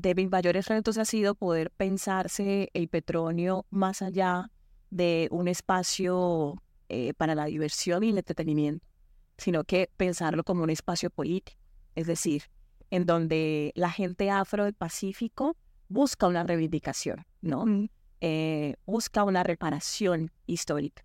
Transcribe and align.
de 0.00 0.14
mis 0.14 0.30
mayores 0.30 0.66
retos 0.66 0.96
ha 0.98 1.04
sido 1.04 1.34
poder 1.34 1.70
pensarse 1.70 2.70
el 2.72 2.88
petróleo 2.88 3.66
más 3.70 4.00
allá 4.02 4.50
de 4.90 5.28
un 5.30 5.46
espacio 5.46 6.62
eh, 6.88 7.12
para 7.14 7.34
la 7.34 7.44
diversión 7.44 8.02
y 8.02 8.10
el 8.10 8.18
entretenimiento, 8.18 8.86
sino 9.36 9.64
que 9.64 9.90
pensarlo 9.96 10.42
como 10.42 10.62
un 10.62 10.70
espacio 10.70 11.10
político, 11.10 11.58
es 11.94 12.06
decir, 12.06 12.44
en 12.90 13.04
donde 13.04 13.72
la 13.74 13.90
gente 13.90 14.30
afro 14.30 14.64
del 14.64 14.74
Pacífico 14.74 15.56
busca 15.88 16.26
una 16.26 16.44
reivindicación, 16.44 17.26
¿no? 17.42 17.64
Eh, 18.20 18.76
busca 18.86 19.24
una 19.24 19.42
reparación 19.42 20.30
histórica 20.46 21.04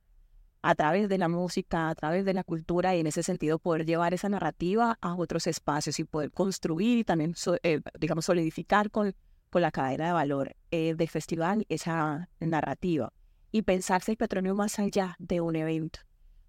a 0.65 0.73
través 0.73 1.09
de 1.09 1.19
la 1.19 1.27
música, 1.27 1.89
a 1.89 1.93
través 1.93 2.25
de 2.25 2.33
la 2.33 2.43
cultura 2.43 2.95
y 2.95 2.99
en 2.99 3.05
ese 3.05 3.21
sentido 3.21 3.59
poder 3.59 3.85
llevar 3.85 4.15
esa 4.15 4.29
narrativa 4.29 4.97
a 4.99 5.13
otros 5.13 5.45
espacios 5.45 5.99
y 5.99 6.05
poder 6.05 6.31
construir 6.31 6.97
y 6.97 7.03
también, 7.03 7.35
eh, 7.61 7.81
digamos, 7.99 8.25
solidificar 8.25 8.89
con, 8.89 9.13
con 9.51 9.61
la 9.61 9.69
cadena 9.69 10.07
de 10.07 10.13
valor 10.13 10.55
eh, 10.71 10.95
del 10.95 11.07
festival 11.07 11.67
esa 11.69 12.29
narrativa 12.39 13.13
y 13.51 13.61
pensarse 13.61 14.13
el 14.13 14.17
petróleo 14.17 14.55
más 14.55 14.79
allá 14.79 15.15
de 15.19 15.39
un 15.39 15.55
evento, 15.55 15.99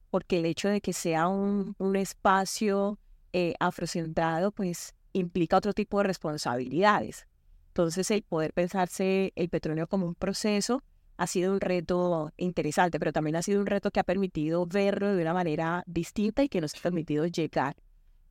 porque 0.09 0.39
el 0.39 0.47
hecho 0.47 0.71
de 0.71 0.81
que 0.81 0.95
sea 0.95 1.29
un, 1.29 1.75
un 1.77 1.95
espacio 1.95 2.99
eh, 3.35 3.53
afrocentrado, 3.61 4.51
pues 4.51 4.95
implica 5.13 5.59
otro 5.59 5.75
tipo 5.75 5.99
de 5.99 6.05
responsabilidades. 6.05 7.27
Entonces, 7.69 8.11
el 8.11 8.23
poder 8.23 8.55
pensarse 8.55 9.35
el 9.37 9.51
petróleo 9.51 9.87
como 9.87 10.07
un 10.07 10.15
proceso 10.15 10.83
ha 11.17 11.27
sido 11.27 11.53
un 11.53 11.61
reto 11.61 12.33
interesante, 12.37 12.99
pero 12.99 13.13
también 13.13 13.37
ha 13.37 13.43
sido 13.43 13.61
un 13.61 13.67
reto 13.67 13.91
que 13.91 14.01
ha 14.01 14.05
permitido 14.05 14.67
verlo 14.67 15.15
de 15.15 15.23
una 15.23 15.35
manera 15.35 15.83
distinta 15.87 16.43
y 16.43 16.49
que 16.49 16.61
nos 16.61 16.75
ha 16.75 16.81
permitido 16.81 17.27
llegar 17.27 17.77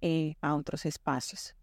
eh, 0.02 0.36
a 0.42 0.56
otros 0.56 0.86
espacios. 0.86 1.56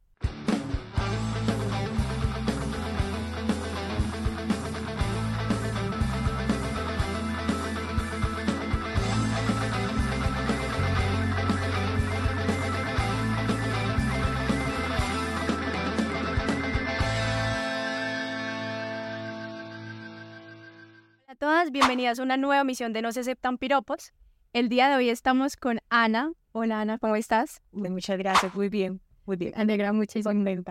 Todas, 21.43 21.73
bienvenidas 21.73 22.21
a 22.21 22.23
una 22.23 22.37
nueva 22.37 22.63
misión 22.63 22.93
de 22.93 23.03
No 23.03 23.11
se 23.11 23.19
aceptan 23.19 23.59
piropos. 23.59 24.13
El 24.53 24.69
día 24.69 24.89
de 24.89 24.95
hoy 24.95 25.09
estamos 25.09 25.57
con 25.57 25.81
Ana. 25.89 26.31
Hola 26.53 26.83
Ana, 26.83 26.99
¿cómo 26.99 27.17
estás? 27.17 27.61
Muchas 27.73 28.17
gracias, 28.17 28.55
muy 28.55 28.69
bien, 28.69 29.01
muy 29.27 29.37
bien. 29.37 29.53
Me 29.57 29.63
alegra 29.63 29.93
muchísimo. 29.93 30.33
Me 30.33 30.63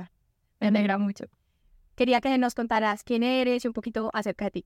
alegra 0.62 0.98
mucho. 0.98 1.26
Quería 1.96 2.22
que 2.22 2.38
nos 2.38 2.56
contaras 2.56 3.04
quién 3.04 3.22
eres 3.22 3.66
y 3.66 3.68
un 3.68 3.74
poquito 3.74 4.12
acerca 4.14 4.46
de 4.46 4.52
ti. 4.52 4.66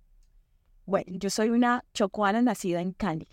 Bueno, 0.86 1.08
yo 1.10 1.32
soy 1.32 1.50
una 1.50 1.84
chocuana 1.92 2.40
nacida 2.40 2.82
en 2.82 2.92
Cali. 2.92 3.28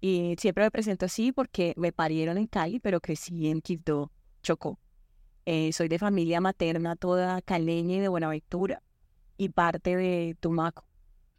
Y 0.00 0.34
siempre 0.36 0.64
me 0.64 0.72
presento 0.72 1.06
así 1.06 1.30
porque 1.30 1.74
me 1.76 1.92
parieron 1.92 2.38
en 2.38 2.48
Cali, 2.48 2.80
pero 2.80 3.00
crecí 3.00 3.46
en 3.46 3.60
Quito, 3.60 4.10
Chocó. 4.42 4.80
Eh, 5.46 5.72
soy 5.72 5.86
de 5.86 6.00
familia 6.00 6.40
materna 6.40 6.96
toda 6.96 7.40
caleña 7.40 7.98
y 7.98 8.00
de 8.00 8.08
Buenaventura 8.08 8.82
y 9.36 9.50
parte 9.50 9.94
de 9.94 10.36
Tumaco 10.40 10.87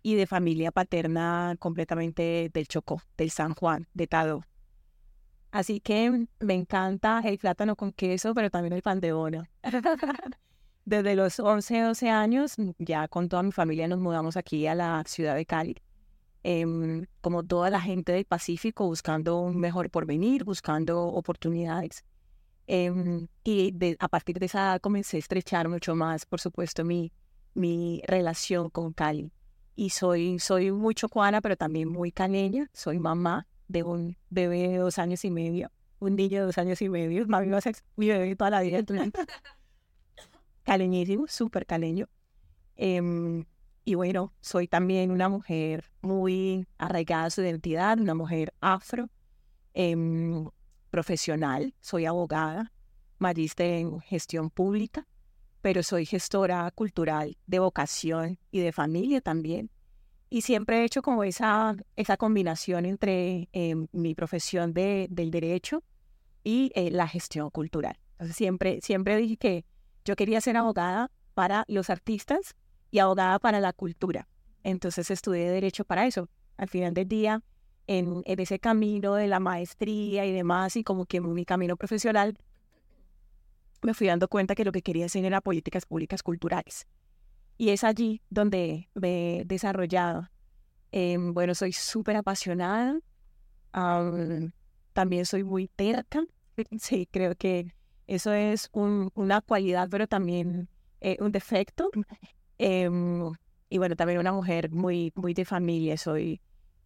y 0.02 0.16
de 0.16 0.28
familia 0.28 0.72
paterna 0.72 1.56
completamente 1.60 2.50
del 2.54 2.68
Chocó, 2.68 3.02
del 3.18 3.32
San 3.32 3.54
Juan, 3.54 3.88
de 3.94 4.08
Tado. 4.08 4.44
Así 5.52 5.80
que 5.80 6.28
me 6.40 6.54
encanta 6.54 7.22
el 7.26 7.38
plátano 7.38 7.76
con 7.76 7.92
queso, 7.92 8.34
pero 8.34 8.50
también 8.50 8.74
el 8.74 8.82
pan 8.82 9.00
de 9.00 9.14
bono. 9.14 9.44
Desde 10.86 11.16
los 11.16 11.40
11, 11.40 11.82
12 11.82 12.10
años, 12.10 12.56
ya 12.78 13.08
con 13.08 13.30
toda 13.30 13.44
mi 13.44 13.52
familia 13.52 13.88
nos 13.88 14.00
mudamos 14.00 14.38
aquí 14.38 14.68
a 14.68 14.76
la 14.76 15.04
ciudad 15.08 15.36
de 15.36 15.46
Cali. 15.46 15.76
Em, 16.44 17.06
como 17.22 17.44
toda 17.44 17.70
la 17.70 17.82
gente 17.82 18.12
del 18.14 18.26
Pacífico, 18.26 18.86
buscando 18.86 19.40
un 19.40 19.58
mejor 19.58 19.90
porvenir, 19.90 20.46
buscando 20.46 21.04
oportunidades. 21.04 22.06
Em, 22.66 23.28
y 23.44 23.74
a 24.00 24.08
partir 24.08 24.40
de 24.40 24.46
esa 24.46 24.60
edad 24.60 24.82
comencé 24.82 25.18
a 25.18 25.20
estrechar 25.20 25.68
mucho 25.68 25.96
más, 25.96 26.26
por 26.26 26.40
supuesto, 26.40 26.86
mi, 26.86 27.12
mi 27.56 28.02
relación 28.08 28.70
con 28.70 28.94
Cali 28.94 29.32
y 29.80 29.92
soy, 29.92 30.40
soy 30.40 30.74
muy 30.74 30.94
chocuana, 30.94 31.40
pero 31.40 31.56
también 31.56 31.88
muy 31.88 32.12
caneña. 32.12 32.70
Soy 32.74 33.00
mamá 33.00 33.48
de 33.70 33.84
un 33.84 34.18
bebé 34.30 34.68
de 34.68 34.78
dos 34.78 35.00
años 35.00 35.24
y 35.24 35.32
medio, 35.32 35.72
un 36.00 36.18
niño 36.18 36.42
de 36.42 36.46
dos 36.48 36.58
años 36.58 36.82
y 36.82 36.90
medio. 36.90 37.26
Mami 37.28 37.48
va 37.48 37.62
mi 37.96 38.10
bebé 38.10 38.36
toda 38.36 38.50
la 38.50 38.60
vida. 38.60 38.84
Caleñísimo, 40.64 41.28
súper 41.28 41.66
caleño. 41.66 42.10
Em, 42.76 43.46
y 43.86 43.96
bueno, 43.96 44.34
soy 44.42 44.68
también 44.68 45.12
una 45.12 45.30
mujer 45.30 45.86
muy 46.02 46.68
arraigada 46.78 47.26
a 47.26 47.30
su 47.30 47.42
identidad, 47.42 48.02
una 48.02 48.16
mujer 48.16 48.54
afro, 48.60 49.10
em, 49.74 50.50
profesional, 50.90 51.74
soy 51.80 52.06
abogada, 52.06 52.74
magíster 53.18 53.76
en 53.76 54.02
gestión 54.02 54.50
pública 54.50 55.08
pero 55.62 55.84
soy 55.84 56.06
gestora 56.06 56.70
cultural 56.72 57.38
de 57.48 57.60
vocación 57.60 58.40
y 58.52 58.60
de 58.60 58.72
familia 58.72 59.22
también. 59.22 59.70
Y 60.30 60.42
siempre 60.42 60.82
he 60.82 60.84
hecho 60.86 61.02
como 61.02 61.24
esa, 61.24 61.76
esa 61.96 62.18
combinación 62.18 62.86
entre 62.86 63.50
eh, 63.52 63.76
mi 63.92 64.14
profesión 64.14 64.74
de, 64.74 65.08
del 65.10 65.32
derecho 65.32 65.84
y 66.44 66.72
eh, 66.76 66.92
la 66.92 67.08
gestión 67.08 67.50
cultural. 67.50 67.98
Entonces 68.12 68.36
siempre, 68.36 68.80
siempre 68.82 69.18
dije 69.18 69.38
que 69.38 69.66
yo 70.06 70.16
quería 70.16 70.40
ser 70.42 70.58
abogada 70.58 71.12
para 71.34 71.66
los 71.68 71.90
artistas 71.90 72.56
y 72.92 73.00
abogada 73.00 73.40
para 73.40 73.60
la 73.60 73.74
cultura. 73.74 74.28
Entonces 74.64 75.10
estudié 75.10 75.50
derecho 75.50 75.84
para 75.84 76.06
eso. 76.06 76.30
Al 76.58 76.68
final 76.68 76.94
del 76.94 77.08
día, 77.08 77.42
en, 77.88 78.22
en 78.26 78.40
ese 78.40 78.60
camino 78.60 79.16
de 79.16 79.28
la 79.28 79.40
maestría 79.40 80.26
y 80.26 80.34
demás, 80.34 80.76
y 80.76 80.84
como 80.84 81.06
que 81.06 81.22
mi 81.22 81.46
camino 81.46 81.76
profesional, 81.76 82.38
me 83.82 83.94
fui 83.94 84.08
dando 84.08 84.28
cuenta 84.28 84.56
que 84.56 84.66
lo 84.66 84.72
que 84.72 84.82
quería 84.82 85.06
hacer 85.06 85.26
era 85.26 85.42
políticas 85.42 85.86
públicas 85.86 86.24
culturales. 86.24 86.88
Y 87.58 87.70
es 87.70 87.84
allí 87.84 88.22
donde 88.30 88.90
me 88.94 89.40
he 89.40 89.46
desarrollado. 89.46 90.30
Em, 90.92 91.34
bueno, 91.34 91.54
soy 91.56 91.74
súper 91.74 92.16
apasionada. 92.16 93.00
también 94.94 95.26
soy 95.26 95.44
muy 95.44 95.68
terca. 95.68 96.24
Sí, 96.80 97.08
creo 97.10 97.36
que 97.36 97.74
eso 98.06 98.34
es 98.34 98.70
una 98.74 99.40
cualidad, 99.40 99.88
pero 99.90 100.08
también 100.08 100.68
eh, 101.00 101.18
un 101.22 101.32
defecto. 101.32 101.90
Em, 102.58 103.32
y 103.70 103.78
bueno, 103.78 103.96
también 103.96 104.20
una 104.20 104.34
mujer 104.34 104.70
muy, 104.70 105.14
muy 105.16 105.34
de 105.34 105.46
familia. 105.46 105.98
Soy, 105.98 106.42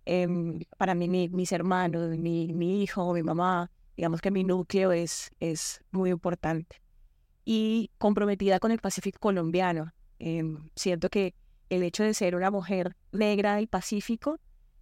em, 0.05 0.59
para 0.77 0.93
mí, 0.93 1.07
mis 1.07 1.51
hermanos, 1.51 2.17
mi, 2.19 2.53
mi 2.53 2.83
hijo, 2.83 3.11
mi 3.13 3.23
mamá, 3.23 3.71
digamos 3.97 4.21
que 4.21 4.29
mi 4.29 4.43
núcleo 4.43 4.91
es, 4.91 5.31
es 5.39 5.83
muy 5.91 6.11
importante 6.11 6.82
y 7.45 7.91
comprometida 7.97 8.59
con 8.59 8.71
el 8.71 8.79
Pacífico 8.79 9.19
colombiano. 9.19 9.93
Em, 10.19 10.69
siento 10.75 11.09
que 11.09 11.35
el 11.69 11.83
hecho 11.83 12.03
de 12.03 12.13
ser 12.13 12.35
una 12.35 12.51
mujer 12.51 12.95
negra 13.11 13.55
del 13.55 13.67
Pacífico 13.67 14.39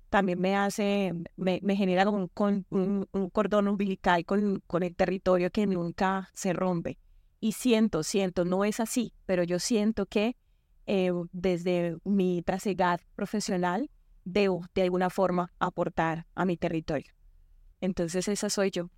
también 0.10 0.40
me 0.42 0.58
hace, 0.58 1.14
me, 1.38 1.62
genera 1.76 2.10
un, 2.10 2.30
un, 2.70 3.30
cordón 3.30 3.70
umbilical 3.70 4.26
con, 4.26 4.62
con 4.68 4.84
el 4.84 4.94
territorio 4.94 5.52
que 5.52 5.66
nunca 5.66 6.30
se 6.34 6.52
rompe. 6.52 7.00
Y 7.40 7.54
siento, 7.54 8.04
siento, 8.04 8.44
no 8.44 8.66
es 8.66 8.82
así, 8.82 9.14
pero 9.26 9.44
yo 9.44 9.58
siento 9.58 10.06
que 10.06 10.36
eh, 10.86 11.12
desde 11.32 11.98
mi 12.04 12.42
trasegar 12.42 13.02
profesional 13.16 13.90
debo 14.26 14.66
de 14.76 14.82
alguna 14.82 15.10
forma 15.10 15.52
aportar 15.60 16.28
a 16.36 16.44
mi 16.44 16.58
territorio. 16.58 17.14
Entonces 17.80 18.28
esa 18.28 18.50
soy 18.50 18.72
yo. 18.72 18.90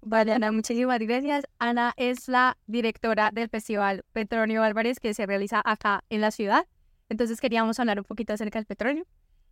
Vale, 0.00 0.32
Ana, 0.32 0.52
muchísimas 0.52 0.98
gracias. 1.00 1.44
Ana 1.58 1.92
es 1.96 2.28
la 2.28 2.56
directora 2.66 3.30
del 3.32 3.48
Festival 3.48 4.04
Petronio 4.12 4.62
Álvarez 4.62 5.00
que 5.00 5.12
se 5.12 5.26
realiza 5.26 5.60
acá 5.64 6.04
en 6.08 6.20
la 6.20 6.30
ciudad. 6.30 6.66
Entonces 7.08 7.40
queríamos 7.40 7.80
hablar 7.80 7.98
un 7.98 8.04
poquito 8.04 8.32
acerca 8.32 8.58
del 8.58 8.66
petróleo. 8.66 9.04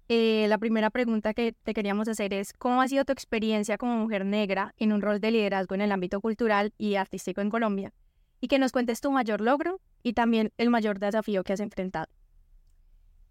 Eh, 0.08 0.46
la 0.48 0.58
primera 0.58 0.90
pregunta 0.90 1.34
que 1.34 1.52
te 1.64 1.74
queríamos 1.74 2.06
hacer 2.06 2.32
es, 2.32 2.52
¿cómo 2.52 2.80
ha 2.80 2.86
sido 2.86 3.04
tu 3.04 3.12
experiencia 3.12 3.76
como 3.76 3.96
mujer 3.96 4.24
negra 4.24 4.72
en 4.76 4.92
un 4.92 5.02
rol 5.02 5.20
de 5.20 5.32
liderazgo 5.32 5.74
en 5.74 5.80
el 5.80 5.90
ámbito 5.90 6.20
cultural 6.20 6.72
y 6.78 6.94
artístico 6.94 7.40
en 7.40 7.50
Colombia? 7.50 7.92
Y 8.40 8.48
que 8.48 8.60
nos 8.60 8.70
cuentes 8.70 9.00
tu 9.00 9.10
mayor 9.10 9.40
logro 9.40 9.80
y 10.02 10.12
también 10.12 10.52
el 10.58 10.70
mayor 10.70 11.00
desafío 11.00 11.42
que 11.42 11.54
has 11.54 11.60
enfrentado. 11.60 12.06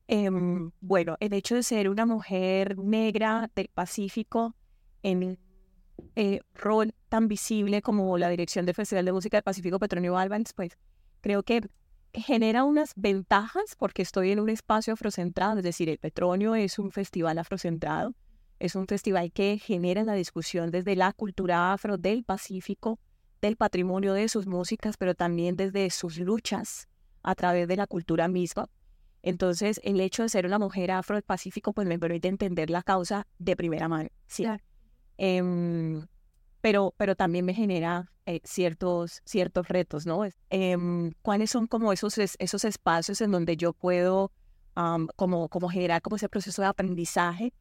Em, 0.08 0.72
bueno, 0.82 1.16
el 1.20 1.34
hecho 1.34 1.56
de 1.56 1.64
ser 1.64 1.90
una 1.90 2.06
mujer 2.06 2.78
negra 2.78 3.50
del 3.56 3.70
Pacífico 3.74 4.56
en 5.02 5.38
eh, 6.16 6.42
rol 6.54 6.94
tan 7.10 7.28
visible 7.28 7.82
como 7.82 8.18
la 8.18 8.30
dirección 8.30 8.66
del 8.66 8.76
Festival 8.76 9.06
de 9.06 9.14
Música 9.14 9.38
del 9.38 9.44
Pacífico 9.44 9.80
Petronio 9.80 10.18
Albans, 10.18 10.54
pues 10.54 10.78
creo 11.22 11.44
que 11.44 11.62
genera 12.14 12.64
unas 12.64 12.94
ventajas 12.96 13.76
porque 13.78 14.02
estoy 14.02 14.32
en 14.32 14.40
un 14.40 14.50
espacio 14.50 14.94
afrocentrado, 14.94 15.58
es 15.58 15.64
decir, 15.64 15.90
el 15.90 15.98
Petronio 15.98 16.56
es 16.56 16.80
un 16.80 16.92
festival 16.92 17.38
afrocentrado, 17.38 18.14
es 18.60 18.76
un 18.76 18.88
festival 18.88 19.32
que 19.32 19.58
genera 19.58 20.04
la 20.04 20.14
discusión 20.14 20.72
desde 20.72 20.96
la 20.96 21.12
cultura 21.14 21.74
afro 21.74 21.98
del 21.98 22.24
Pacífico, 22.24 23.00
del 23.42 23.58
patrimonio 23.58 24.14
de 24.14 24.30
sus 24.30 24.48
músicas, 24.48 24.96
pero 24.98 25.14
también 25.14 25.56
desde 25.56 25.90
sus 25.90 26.18
luchas 26.18 26.88
a 27.22 27.36
través 27.36 27.68
de 27.68 27.76
la 27.76 27.88
cultura 27.88 28.28
misma. 28.28 28.70
Entonces, 29.22 29.82
el 29.84 30.00
hecho 30.00 30.24
de 30.24 30.30
ser 30.30 30.46
una 30.46 30.60
mujer 30.60 30.92
afro 30.92 31.16
del 31.16 31.24
Pacífico, 31.24 31.74
pues 31.74 31.88
me 31.88 32.00
permite 32.00 32.28
entender 32.28 32.70
la 32.70 32.84
causa 32.84 33.28
de 33.40 33.56
primera 33.56 33.88
mano, 33.90 34.10
¿sí? 34.28 34.46
Em, 35.18 36.06
pero, 36.62 36.94
pero 36.98 37.16
también 37.16 37.46
me 37.46 37.54
genera 37.54 38.12
eh, 38.26 38.42
ciertos, 38.44 39.22
ciertos 39.26 39.68
retos, 39.68 40.06
¿no? 40.06 40.24
Em, 40.50 41.12
¿Cuáles 41.22 41.52
son 41.52 41.68
como 41.68 41.94
esos, 41.94 42.18
esos 42.18 42.66
espacios 42.66 43.22
en 43.22 43.32
donde 43.32 43.58
yo 43.58 43.74
puedo 43.74 44.32
como, 45.16 45.48
como 45.48 45.70
generar 45.70 46.02
como 46.02 46.18
ese 46.18 46.28
proceso 46.28 46.62
de 46.62 46.68
aprendizaje? 46.68 47.54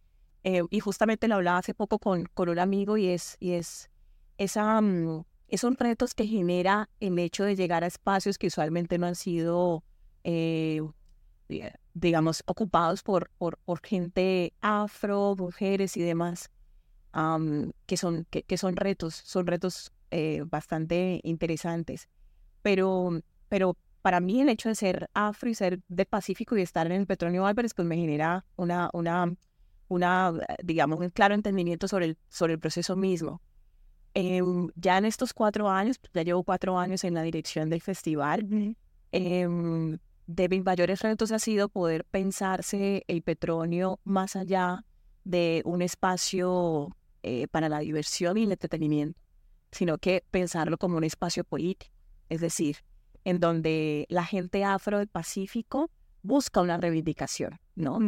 Eh, 0.43 0.62
y 0.71 0.81
justamente 0.81 1.27
lo 1.27 1.37
hablaba 1.37 1.59
hace 1.59 1.75
poco 1.75 1.99
con, 1.99 2.27
con 2.35 2.51
un 2.51 2.59
amigo 2.59 2.99
y 2.99 3.09
es, 3.09 3.37
y 3.41 3.53
es 3.53 3.91
esa, 4.37 4.81
mm, 4.81 5.25
esos 5.49 5.77
retos 5.79 6.15
que 6.15 6.27
genera 6.27 6.91
el 7.00 7.19
hecho 7.19 7.45
de 7.45 7.57
llegar 7.57 7.83
a 7.83 7.87
espacios 7.87 8.37
que 8.37 8.49
usualmente 8.49 8.99
no 8.99 9.07
han 9.07 9.15
sido, 9.15 9.85
eh, 10.23 10.83
digamos, 11.95 12.43
ocupados 12.47 13.03
por, 13.03 13.31
por, 13.39 13.59
por, 13.59 13.81
gente 13.87 14.53
afro, 14.61 15.35
mujeres 15.37 15.97
y 15.97 16.03
demás, 16.03 16.50
que, 17.87 17.96
son, 17.96 18.26
que, 18.31 18.43
que, 18.43 18.56
son 18.56 18.76
retos, 18.76 19.14
son 19.14 19.46
retos 19.46 19.93
eh, 20.11 20.43
bastante 20.46 21.20
interesantes. 21.22 22.08
Pero, 22.62 23.20
pero 23.49 23.76
para 24.02 24.20
mí 24.20 24.40
el 24.40 24.49
hecho 24.49 24.69
de 24.69 24.75
ser 24.75 25.08
afro 25.14 25.49
y 25.49 25.55
ser 25.55 25.81
de 25.88 26.06
Pacífico 26.06 26.56
y 26.56 26.62
estar 26.62 26.87
en 26.87 26.93
el 26.93 27.06
Petróleo 27.06 27.46
Álvarez, 27.46 27.75
pues 27.75 27.87
me 27.87 27.96
genera 27.96 28.44
una, 28.56 28.90
una, 28.93 29.34
una, 29.88 30.32
digamos, 30.62 31.00
un 31.00 31.11
claro 31.11 31.34
entendimiento 31.34 31.88
sobre 31.88 32.06
el, 32.06 32.19
sobre 32.28 32.55
el 32.55 32.58
proceso 32.58 32.96
mismo. 32.96 33.40
Em, 34.14 34.69
ya 34.76 34.99
en 34.99 35.05
estos 35.05 35.32
cuatro 35.32 35.69
años, 35.69 36.00
ya 36.12 36.22
llevo 36.22 36.44
cuatro 36.44 36.78
años 36.78 37.05
en 37.05 37.14
la 37.14 37.22
dirección 37.22 37.69
del 37.70 37.81
festival, 37.81 38.76
em, 39.12 39.99
de 40.26 40.49
mis 40.49 40.64
mayores 40.64 41.00
retos 41.00 41.32
ha 41.32 41.38
sido 41.38 41.69
poder 41.69 42.05
pensarse 42.05 43.05
el 43.08 43.22
petróleo 43.22 44.00
más 44.05 44.37
allá 44.37 44.84
de 45.25 45.62
un 45.64 45.82
espacio 45.82 46.96
eh, 47.25 47.49
para 47.49 47.71
la 47.71 47.79
diversión 47.79 48.37
y 48.37 48.44
el 48.44 48.53
entretenimiento, 48.53 49.19
sino 49.73 49.97
que 49.97 50.23
pensarlo 50.31 50.76
como 50.76 50.99
un 50.99 51.05
espacio 51.05 51.43
político, 51.43 51.91
es 52.29 52.43
decir, 52.43 52.76
en 53.25 53.41
donde 53.41 54.05
la 54.11 54.26
gente 54.26 54.62
afro 54.62 54.99
del 54.99 55.09
Pacífico 55.09 55.91
busca 56.23 56.61
una 56.61 56.76
reivindicación, 56.76 57.59
¿no? 57.76 57.99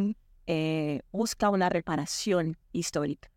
Eh, 0.47 1.01
busca 1.13 1.49
una 1.49 1.71
reparación 1.71 2.59
histórica 2.73 3.31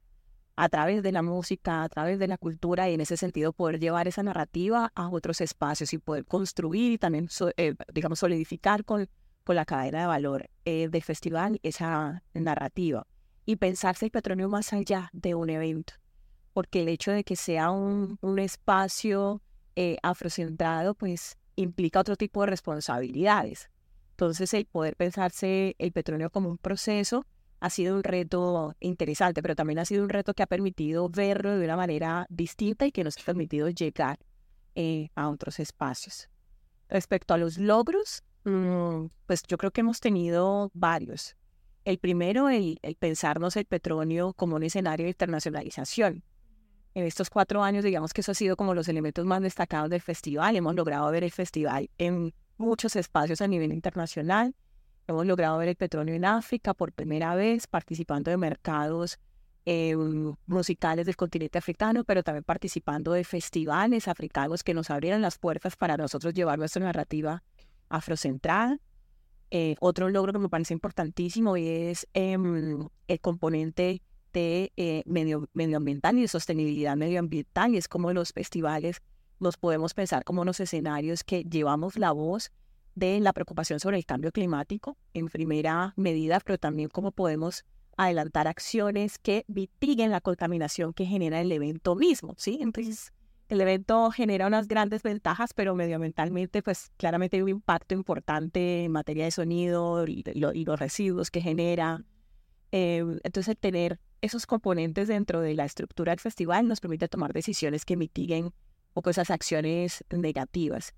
a 0.58 0.68
través 0.68 1.02
de 1.02 1.14
la 1.14 1.22
música, 1.22 1.84
a 1.84 1.88
través 1.88 2.20
de 2.20 2.28
la 2.28 2.38
cultura 2.38 2.90
y 2.90 2.94
en 2.96 3.00
ese 3.00 3.16
sentido 3.16 3.54
poder 3.54 3.80
llevar 3.80 4.10
esa 4.10 4.22
narrativa 4.22 4.92
a 4.94 5.08
otros 5.08 5.40
espacios 5.40 5.94
y 5.94 5.98
poder 5.98 6.26
construir 6.26 6.92
y 6.92 6.98
también, 6.98 7.30
eh, 7.56 7.76
digamos, 7.94 8.20
solidificar 8.20 8.84
con, 8.84 9.08
con 9.46 9.56
la 9.56 9.64
cadena 9.64 10.02
de 10.02 10.08
valor 10.08 10.50
eh, 10.66 10.90
del 10.90 11.04
festival 11.04 11.58
esa 11.64 12.22
narrativa 12.34 13.08
y 13.50 13.56
pensarse 13.56 14.06
el 14.06 14.12
petróleo 14.12 14.48
más 14.48 14.74
allá 14.74 15.10
de 15.12 15.34
un 15.34 15.50
evento, 15.50 15.96
porque 16.54 16.84
el 16.84 16.88
hecho 16.88 17.12
de 17.12 17.24
que 17.24 17.36
sea 17.36 17.72
un, 17.72 18.20
un 18.22 18.38
espacio 18.38 19.42
eh, 19.76 19.98
afrocentrado, 20.04 20.94
pues 20.94 21.36
implica 21.56 22.00
otro 22.00 22.16
tipo 22.16 22.42
de 22.42 22.48
responsabilidades. 22.52 23.72
Entonces, 24.12 24.54
el 24.54 24.68
poder 24.68 24.96
pensarse 24.96 25.76
el 25.80 25.92
petróleo 25.92 26.30
como 26.30 26.48
un 26.48 26.60
proceso 26.60 27.26
ha 27.60 27.72
sido 27.72 27.96
un 27.96 28.04
reto 28.04 28.76
interesante, 28.82 29.42
pero 29.42 29.56
también 29.56 29.80
ha 29.80 29.86
sido 29.86 30.04
un 30.04 30.10
reto 30.10 30.36
que 30.36 30.44
ha 30.44 30.48
permitido 30.48 31.10
verlo 31.10 31.58
de 31.58 31.66
una 31.66 31.76
manera 31.76 32.28
distinta 32.30 32.86
y 32.86 32.92
que 32.92 33.04
nos 33.04 33.18
ha 33.18 33.24
permitido 33.24 33.68
llegar 33.70 34.20
eh, 34.76 35.10
a 35.16 35.28
otros 35.28 35.60
espacios. 35.60 36.30
Respecto 36.88 37.34
a 37.34 37.40
los 37.40 37.58
logros, 37.58 38.22
mm, 38.44 39.08
pues 39.26 39.42
yo 39.48 39.58
creo 39.58 39.72
que 39.72 39.82
hemos 39.82 40.00
tenido 40.02 40.70
varios. 40.76 41.36
El 41.90 41.98
primero, 41.98 42.50
el, 42.50 42.80
pensarnos 43.00 43.56
el 43.56 43.66
petróleo 43.66 44.34
como 44.34 44.58
un 44.58 44.64
escenario 44.64 45.06
de 45.06 45.10
internacionalización. 45.10 46.24
En 46.94 47.06
estos 47.06 47.30
cuatro 47.30 47.64
años, 47.64 47.84
digamos 47.84 48.14
que 48.14 48.22
eso 48.22 48.32
ha 48.32 48.36
sido 48.36 48.56
como 48.56 48.76
los 48.76 48.88
elementos 48.88 49.26
más 49.26 49.42
destacados 49.42 49.90
del 49.90 50.02
festival. 50.02 50.56
Hemos 50.56 50.76
logrado 50.76 51.10
ver 51.12 51.24
el 51.24 51.32
festival 51.32 51.90
en 51.98 52.34
muchos 52.58 52.96
espacios 52.96 53.42
a 53.42 53.48
nivel 53.48 53.74
internacional 53.74 54.54
Hemos 55.10 55.26
logrado 55.26 55.58
ver 55.58 55.70
el 55.70 55.76
petróleo 55.76 56.14
en 56.14 56.24
África 56.24 56.76
por 56.76 56.94
primera 56.94 57.34
vez, 57.34 57.66
participando 57.66 58.30
de 58.30 58.38
mercados 58.38 59.18
eh, 59.66 59.96
musicales 60.46 61.08
del 61.08 61.16
continente 61.16 61.58
africano, 61.58 62.04
pero 62.04 62.22
también 62.22 62.44
participando 62.44 63.14
de 63.14 63.24
festivales 63.24 64.08
africanos 64.08 64.64
que 64.64 64.76
nos 64.76 64.92
abrieron 64.92 65.24
las 65.24 65.40
puertas 65.40 65.76
para 65.76 65.98
nosotros 65.98 66.36
llevar 66.36 66.60
nuestra 66.60 66.86
narrativa 66.86 67.42
afrocentrada. 67.90 68.78
Eh, 69.52 69.76
otro 69.80 70.10
logro 70.10 70.34
que 70.34 70.40
me 70.40 70.50
parece 70.50 70.74
importantísimo 70.74 71.56
es 71.56 72.08
em, 72.14 72.88
el 73.08 73.20
componente 73.20 74.02
de 74.32 74.72
eh, 74.78 75.04
medio, 75.06 75.50
medioambiental 75.54 76.18
y 76.18 76.22
de 76.22 76.28
sostenibilidad 76.28 76.96
medioambiental, 76.96 77.74
y 77.74 77.78
es 77.78 77.88
como 77.88 78.14
los 78.14 78.32
festivales 78.32 79.02
nos 79.40 79.58
podemos 79.58 79.94
pensar 79.94 80.24
como 80.24 80.46
los 80.46 80.60
escenarios 80.60 81.24
que 81.24 81.44
llevamos 81.44 81.98
la 81.98 82.12
voz 82.12 82.52
de 82.96 83.20
la 83.22 83.34
preocupación 83.34 83.80
sobre 83.80 83.98
el 83.98 84.06
cambio 84.06 84.32
climático 84.32 84.98
en 85.14 85.28
primera 85.28 85.94
medida, 85.96 86.40
pero 86.42 86.58
también 86.58 86.90
cómo 86.90 87.12
podemos 87.12 87.64
adelantar 87.98 88.48
acciones 88.48 89.18
que 89.18 89.46
mitiguen 89.48 90.12
la 90.12 90.22
contaminación 90.22 90.94
que 90.94 91.06
genera 91.06 91.42
el 91.42 91.52
evento 91.52 91.96
mismo, 91.96 92.36
¿sí? 92.38 92.60
Entonces, 92.62 93.14
el 93.50 93.62
evento 93.62 94.12
genera 94.12 94.46
unas 94.46 94.68
grandes 94.68 95.02
ventajas, 95.02 95.54
pero 95.56 95.74
medioambientalmente, 95.74 96.62
pues 96.62 96.92
claramente 96.98 97.38
hay 97.38 97.42
un 97.42 97.50
impacto 97.50 97.96
importante 97.96 98.86
en 98.86 98.92
materia 98.92 99.26
de 99.26 99.32
sonido 99.32 100.06
y, 100.08 100.24
los 100.34 100.80
residuos 100.80 101.32
que 101.32 101.42
genera. 101.42 102.04
Eh, 102.72 103.04
entonces, 103.24 103.58
tener 103.60 104.00
esos 104.22 104.46
componentes 104.46 105.08
dentro 105.08 105.42
de 105.42 105.56
la 105.56 105.66
estructura 105.66 106.12
del 106.12 106.20
festival 106.20 106.68
nos 106.68 106.80
permite 106.80 107.08
tomar 107.08 107.34
decisiones 107.34 107.86
que 107.86 107.98
mitiguen 107.98 108.46
un 108.46 108.54
poco 108.94 109.10
esas 109.10 109.32
acciones 109.32 110.06
negativas. 110.12 110.94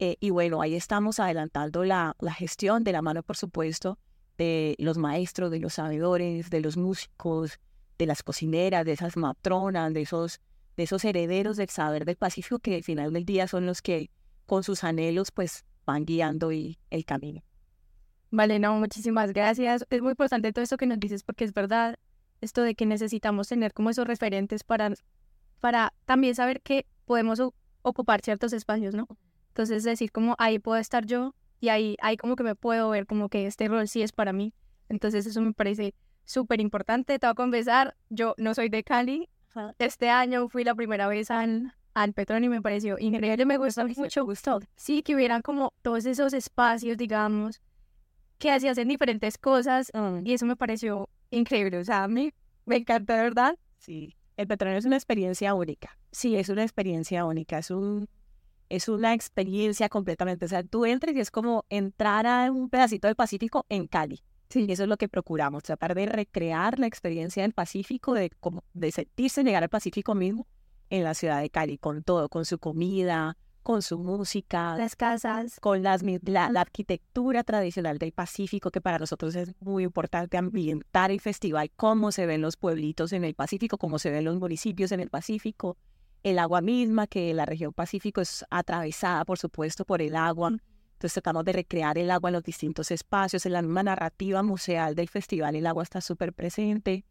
Eh, 0.00 0.16
y 0.18 0.30
bueno, 0.30 0.60
ahí 0.60 0.74
estamos 0.74 1.20
adelantando 1.20 1.84
la, 1.84 2.16
la 2.18 2.34
gestión 2.34 2.82
de 2.82 2.90
la 2.90 3.02
mano, 3.02 3.22
por 3.22 3.36
supuesto, 3.36 4.00
de 4.36 4.74
los 4.80 4.98
maestros, 4.98 5.52
de 5.52 5.60
los 5.60 5.74
sabedores, 5.74 6.50
de 6.50 6.60
los 6.60 6.76
músicos, 6.76 7.60
de 7.98 8.06
las 8.06 8.24
cocineras, 8.24 8.84
de 8.84 8.92
esas 8.92 9.16
matronas, 9.16 9.94
de 9.94 10.02
esos, 10.02 10.40
de 10.76 10.82
esos 10.84 11.04
herederos 11.04 11.56
del 11.56 11.68
saber 11.68 12.04
del 12.04 12.16
Pacífico 12.16 12.58
que 12.58 12.76
al 12.76 12.82
final 12.82 13.12
del 13.12 13.24
día 13.24 13.46
son 13.46 13.66
los 13.66 13.82
que 13.82 14.10
con 14.46 14.62
sus 14.62 14.84
anhelos 14.84 15.30
pues 15.30 15.64
van 15.86 16.04
guiando 16.04 16.50
el 16.50 17.04
camino. 17.06 17.42
Vale, 18.30 18.58
no, 18.58 18.74
muchísimas 18.78 19.32
gracias. 19.32 19.86
Es 19.90 20.02
muy 20.02 20.10
importante 20.10 20.52
todo 20.52 20.64
eso 20.64 20.76
que 20.76 20.86
nos 20.86 20.98
dices 20.98 21.22
porque 21.22 21.44
es 21.44 21.52
verdad 21.52 21.96
esto 22.40 22.62
de 22.62 22.74
que 22.74 22.86
necesitamos 22.86 23.48
tener 23.48 23.72
como 23.72 23.90
esos 23.90 24.06
referentes 24.06 24.64
para, 24.64 24.92
para 25.60 25.94
también 26.04 26.34
saber 26.34 26.60
que 26.60 26.86
podemos 27.04 27.40
ocupar 27.82 28.20
ciertos 28.22 28.52
espacios, 28.52 28.94
¿no? 28.94 29.06
Entonces 29.48 29.84
decir 29.84 30.10
como 30.10 30.34
ahí 30.38 30.58
puedo 30.58 30.78
estar 30.78 31.06
yo 31.06 31.34
y 31.60 31.68
ahí, 31.68 31.96
ahí 32.02 32.16
como 32.16 32.36
que 32.36 32.42
me 32.42 32.54
puedo 32.54 32.90
ver 32.90 33.06
como 33.06 33.28
que 33.28 33.46
este 33.46 33.68
rol 33.68 33.88
sí 33.88 34.02
es 34.02 34.12
para 34.12 34.32
mí. 34.32 34.52
Entonces 34.88 35.26
eso 35.26 35.40
me 35.40 35.52
parece 35.52 35.94
súper 36.24 36.60
importante. 36.60 37.18
Te 37.18 37.26
voy 37.26 37.32
a 37.32 37.34
confesar, 37.34 37.96
yo 38.10 38.34
no 38.36 38.54
soy 38.54 38.68
de 38.68 38.82
Cali. 38.82 39.28
Este 39.78 40.10
año 40.10 40.48
fui 40.48 40.64
la 40.64 40.74
primera 40.74 41.06
vez 41.06 41.30
al, 41.30 41.74
al 41.94 42.12
Petróleo 42.12 42.46
y 42.46 42.50
me 42.50 42.62
pareció 42.62 42.98
increíble, 42.98 43.46
me 43.46 43.56
gustó 43.56 43.86
mucho. 43.86 44.24
Gustó. 44.24 44.60
Sí, 44.76 45.02
que 45.02 45.14
hubieran 45.14 45.42
como 45.42 45.72
todos 45.82 46.04
esos 46.06 46.32
espacios, 46.32 46.96
digamos, 46.96 47.60
que 48.38 48.58
se 48.60 48.68
hacen 48.68 48.88
diferentes 48.88 49.38
cosas 49.38 49.90
mm. 49.94 50.26
y 50.26 50.32
eso 50.32 50.46
me 50.46 50.56
pareció 50.56 51.08
increíble. 51.30 51.78
O 51.78 51.84
sea, 51.84 52.04
a 52.04 52.08
mí 52.08 52.32
me 52.66 52.76
encanta, 52.76 53.16
verdad. 53.16 53.56
Sí, 53.78 54.16
el 54.36 54.46
Petróleo 54.46 54.78
es 54.78 54.84
una 54.84 54.96
experiencia 54.96 55.54
única. 55.54 55.96
Sí, 56.10 56.36
es 56.36 56.48
una 56.48 56.62
experiencia 56.62 57.24
única. 57.24 57.58
Es 57.58 57.70
un 57.70 58.08
es 58.68 58.88
una 58.88 59.14
experiencia 59.14 59.88
completamente. 59.88 60.46
O 60.46 60.48
sea, 60.48 60.62
tú 60.64 60.84
entres 60.84 61.14
y 61.16 61.20
es 61.20 61.30
como 61.30 61.64
entrar 61.68 62.26
a 62.26 62.50
un 62.50 62.70
pedacito 62.70 63.06
del 63.06 63.14
Pacífico 63.14 63.66
en 63.68 63.86
Cali. 63.86 64.22
Sí. 64.54 64.66
Eso 64.68 64.84
es 64.84 64.88
lo 64.88 64.96
que 64.96 65.08
procuramos, 65.08 65.64
tratar 65.64 65.96
de 65.96 66.06
recrear 66.06 66.78
la 66.78 66.86
experiencia 66.86 67.42
del 67.42 67.54
Pacífico, 67.54 68.14
de, 68.14 68.30
como, 68.38 68.62
de 68.72 68.92
sentirse 68.92 69.42
llegar 69.42 69.64
al 69.64 69.68
Pacífico 69.68 70.14
mismo 70.14 70.46
en 70.90 71.02
la 71.02 71.14
ciudad 71.14 71.40
de 71.40 71.50
Cali, 71.50 71.76
con 71.76 72.04
todo, 72.04 72.28
con 72.28 72.44
su 72.44 72.60
comida, 72.60 73.36
con 73.64 73.82
su 73.82 73.98
música, 73.98 74.76
las 74.76 74.94
casas, 74.94 75.58
con 75.58 75.82
las, 75.82 76.04
la, 76.04 76.50
la, 76.50 76.60
arquitectura 76.60 77.42
tradicional 77.42 77.98
del 77.98 78.12
Pacífico, 78.12 78.70
que 78.70 78.80
para 78.80 79.00
nosotros 79.00 79.34
es 79.34 79.52
muy 79.58 79.82
importante 79.82 80.36
ambientar 80.36 81.10
el 81.10 81.20
festival, 81.20 81.72
cómo 81.74 82.12
se 82.12 82.24
ven 82.24 82.40
los 82.40 82.56
pueblitos 82.56 83.12
en 83.12 83.24
el 83.24 83.34
Pacífico, 83.34 83.76
cómo 83.76 83.98
se 83.98 84.10
ven 84.12 84.24
los 84.24 84.38
municipios 84.38 84.92
en 84.92 85.00
el 85.00 85.10
Pacífico, 85.10 85.76
el 86.22 86.38
agua 86.38 86.60
misma, 86.60 87.08
que 87.08 87.34
la 87.34 87.44
región 87.44 87.72
Pacífico 87.72 88.20
es 88.20 88.44
atravesada, 88.50 89.24
por 89.24 89.36
supuesto, 89.36 89.84
por 89.84 90.00
el 90.00 90.14
agua. 90.14 90.52
Entonces 91.04 91.22
tratamos 91.22 91.44
de 91.44 91.52
recrear 91.52 91.98
el 91.98 92.10
agua 92.10 92.30
en 92.30 92.32
los 92.32 92.42
distintos 92.42 92.90
espacios. 92.90 93.44
En 93.44 93.52
la 93.52 93.60
misma 93.60 93.82
narrativa 93.82 94.42
museal 94.42 94.94
del 94.94 95.10
festival, 95.10 95.54
el 95.54 95.66
agua 95.66 95.82
está 95.82 96.00
súper 96.00 96.32
presente. 96.32 97.04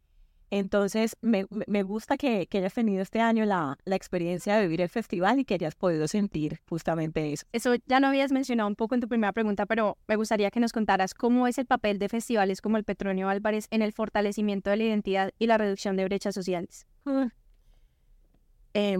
Entonces, 0.50 1.16
me, 1.20 1.46
me 1.68 1.84
gusta 1.84 2.16
que, 2.16 2.48
que, 2.48 2.58
hayas 2.58 2.74
tenido 2.74 3.02
este 3.02 3.20
año 3.20 3.44
la, 3.44 3.78
la, 3.84 3.94
experiencia 3.94 4.56
de 4.56 4.62
vivir 4.62 4.80
el 4.80 4.88
festival 4.88 5.38
y 5.38 5.44
que 5.44 5.54
hayas 5.54 5.76
podido 5.76 6.08
sentir 6.08 6.58
justamente 6.68 7.32
eso. 7.32 7.46
Eso 7.52 7.76
ya 7.86 8.00
no 8.00 8.08
habías 8.08 8.32
mencionado 8.32 8.68
un 8.68 8.74
poco 8.74 8.96
en 8.96 9.00
tu 9.00 9.06
primera 9.06 9.32
pregunta, 9.32 9.64
pero 9.64 9.96
me 10.08 10.16
gustaría 10.16 10.50
que 10.50 10.58
nos 10.58 10.72
contaras 10.72 11.14
cómo 11.14 11.46
es 11.46 11.58
el 11.58 11.66
papel 11.66 12.00
de 12.00 12.08
festivales 12.08 12.60
como 12.60 12.78
el 12.78 12.82
Petronio 12.82 13.28
Álvarez 13.28 13.68
en 13.70 13.80
el 13.80 13.92
fortalecimiento 13.92 14.70
de 14.70 14.76
la 14.76 14.84
identidad 14.84 15.30
y 15.38 15.46
la 15.46 15.56
reducción 15.56 15.96
de 15.96 16.04
brechas 16.04 16.34
sociales. 16.34 16.84
Eh, 18.74 18.98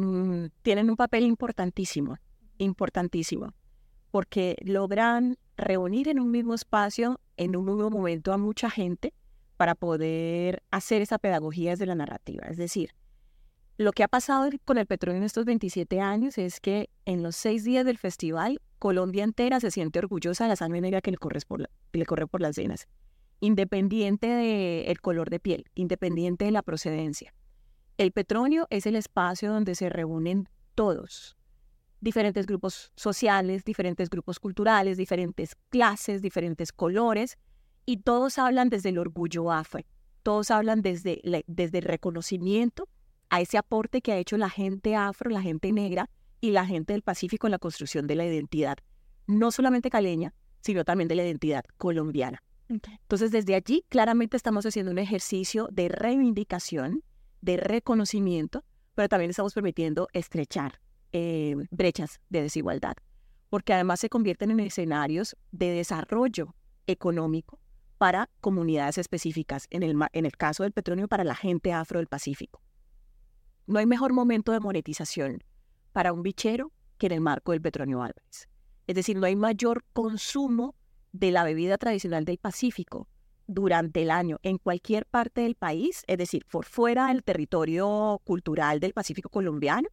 tienen 0.62 0.88
un 0.88 0.96
papel 0.96 1.24
importantísimo, 1.24 2.16
importantísimo, 2.58 3.52
porque 4.14 4.56
logran 4.62 5.38
reunir 5.56 6.06
en 6.06 6.20
un 6.20 6.30
mismo 6.30 6.54
espacio, 6.54 7.20
en 7.36 7.56
un 7.56 7.64
mismo 7.64 7.90
momento 7.90 8.32
a 8.32 8.38
mucha 8.38 8.70
gente 8.70 9.12
para 9.56 9.74
poder 9.74 10.62
hacer 10.70 11.02
esa 11.02 11.18
pedagogía 11.18 11.72
desde 11.72 11.86
la 11.86 11.96
narrativa. 11.96 12.46
Es 12.46 12.56
decir, 12.56 12.90
lo 13.76 13.90
que 13.90 14.04
ha 14.04 14.08
pasado 14.08 14.48
con 14.64 14.78
el 14.78 14.86
petróleo 14.86 15.18
en 15.18 15.24
estos 15.24 15.44
27 15.44 16.00
años 16.00 16.38
es 16.38 16.60
que 16.60 16.90
en 17.06 17.24
los 17.24 17.34
seis 17.34 17.64
días 17.64 17.84
del 17.84 17.98
festival, 17.98 18.60
Colombia 18.78 19.24
entera 19.24 19.58
se 19.58 19.72
siente 19.72 19.98
orgullosa 19.98 20.44
de 20.44 20.50
la 20.50 20.56
sangre 20.56 20.80
negra 20.80 21.00
que 21.00 21.10
le 21.10 21.16
corre 21.16 21.40
por, 21.40 22.40
las 22.40 22.56
venas, 22.56 22.86
independiente 23.40 24.28
del 24.28 25.00
color 25.00 25.28
de 25.28 25.40
piel, 25.40 25.64
independiente 25.74 26.44
de 26.44 26.52
la 26.52 26.62
procedencia. 26.62 27.34
El 27.98 28.12
petróleo 28.12 28.68
es 28.70 28.86
el 28.86 28.94
espacio 28.94 29.52
donde 29.52 29.74
se 29.74 29.88
reúnen 29.88 30.48
todos, 30.76 31.36
diferentes 32.04 32.44
grupos 32.46 32.92
sociales, 32.94 33.64
diferentes 33.64 34.10
grupos 34.10 34.38
culturales, 34.38 34.98
diferentes 34.98 35.56
clases, 35.70 36.20
diferentes 36.20 36.70
colores, 36.70 37.38
y 37.86 37.96
todos 37.98 38.38
hablan 38.38 38.68
desde 38.68 38.90
el 38.90 38.98
orgullo 38.98 39.50
afro, 39.50 39.80
todos 40.22 40.50
hablan 40.50 40.82
desde, 40.82 41.20
desde 41.46 41.78
el 41.78 41.84
reconocimiento 41.84 42.88
a 43.30 43.40
ese 43.40 43.58
aporte 43.58 44.02
que 44.02 44.12
ha 44.12 44.18
hecho 44.18 44.36
la 44.36 44.50
gente 44.50 44.94
afro, 44.94 45.30
la 45.30 45.40
gente 45.40 45.72
negra 45.72 46.10
y 46.40 46.50
la 46.50 46.66
gente 46.66 46.92
del 46.92 47.02
Pacífico 47.02 47.46
en 47.46 47.52
la 47.52 47.58
construcción 47.58 48.06
de 48.06 48.16
la 48.16 48.26
identidad, 48.26 48.76
no 49.26 49.50
solamente 49.50 49.88
caleña, 49.88 50.34
sino 50.60 50.84
también 50.84 51.08
de 51.08 51.14
la 51.14 51.24
identidad 51.24 51.64
colombiana. 51.78 52.42
Entonces, 52.68 53.30
desde 53.30 53.54
allí 53.54 53.84
claramente 53.88 54.36
estamos 54.36 54.64
haciendo 54.66 54.92
un 54.92 54.98
ejercicio 54.98 55.68
de 55.72 55.88
reivindicación, 55.88 57.02
de 57.40 57.56
reconocimiento, 57.56 58.62
pero 58.94 59.08
también 59.08 59.30
estamos 59.30 59.54
permitiendo 59.54 60.08
estrechar 60.12 60.80
eh, 61.16 61.54
brechas 61.70 62.20
de 62.28 62.42
desigualdad, 62.42 62.94
porque 63.48 63.72
además 63.72 64.00
se 64.00 64.08
convierten 64.08 64.50
en 64.50 64.58
escenarios 64.58 65.36
de 65.52 65.70
desarrollo 65.70 66.56
económico 66.88 67.60
para 67.98 68.28
comunidades 68.40 68.98
específicas, 68.98 69.68
en 69.70 69.84
el, 69.84 69.96
en 70.12 70.26
el 70.26 70.36
caso 70.36 70.64
del 70.64 70.72
petróleo 70.72 71.06
para 71.06 71.22
la 71.22 71.36
gente 71.36 71.72
afro 71.72 72.00
del 72.00 72.08
Pacífico. 72.08 72.60
No 73.68 73.78
hay 73.78 73.86
mejor 73.86 74.12
momento 74.12 74.50
de 74.50 74.58
monetización 74.58 75.44
para 75.92 76.12
un 76.12 76.24
bichero 76.24 76.72
que 76.98 77.06
en 77.06 77.12
el 77.12 77.20
marco 77.20 77.52
del 77.52 77.62
petróleo 77.62 78.02
Álvarez. 78.02 78.48
Es 78.88 78.96
decir, 78.96 79.16
no 79.16 79.26
hay 79.26 79.36
mayor 79.36 79.84
consumo 79.92 80.74
de 81.12 81.30
la 81.30 81.44
bebida 81.44 81.78
tradicional 81.78 82.24
del 82.24 82.38
Pacífico 82.38 83.08
durante 83.46 84.02
el 84.02 84.10
año 84.10 84.38
en 84.42 84.58
cualquier 84.58 85.06
parte 85.06 85.42
del 85.42 85.54
país, 85.54 86.02
es 86.08 86.18
decir, 86.18 86.44
por 86.50 86.64
fuera 86.64 87.06
del 87.06 87.22
territorio 87.22 88.20
cultural 88.24 88.80
del 88.80 88.94
Pacífico 88.94 89.28
colombiano, 89.28 89.88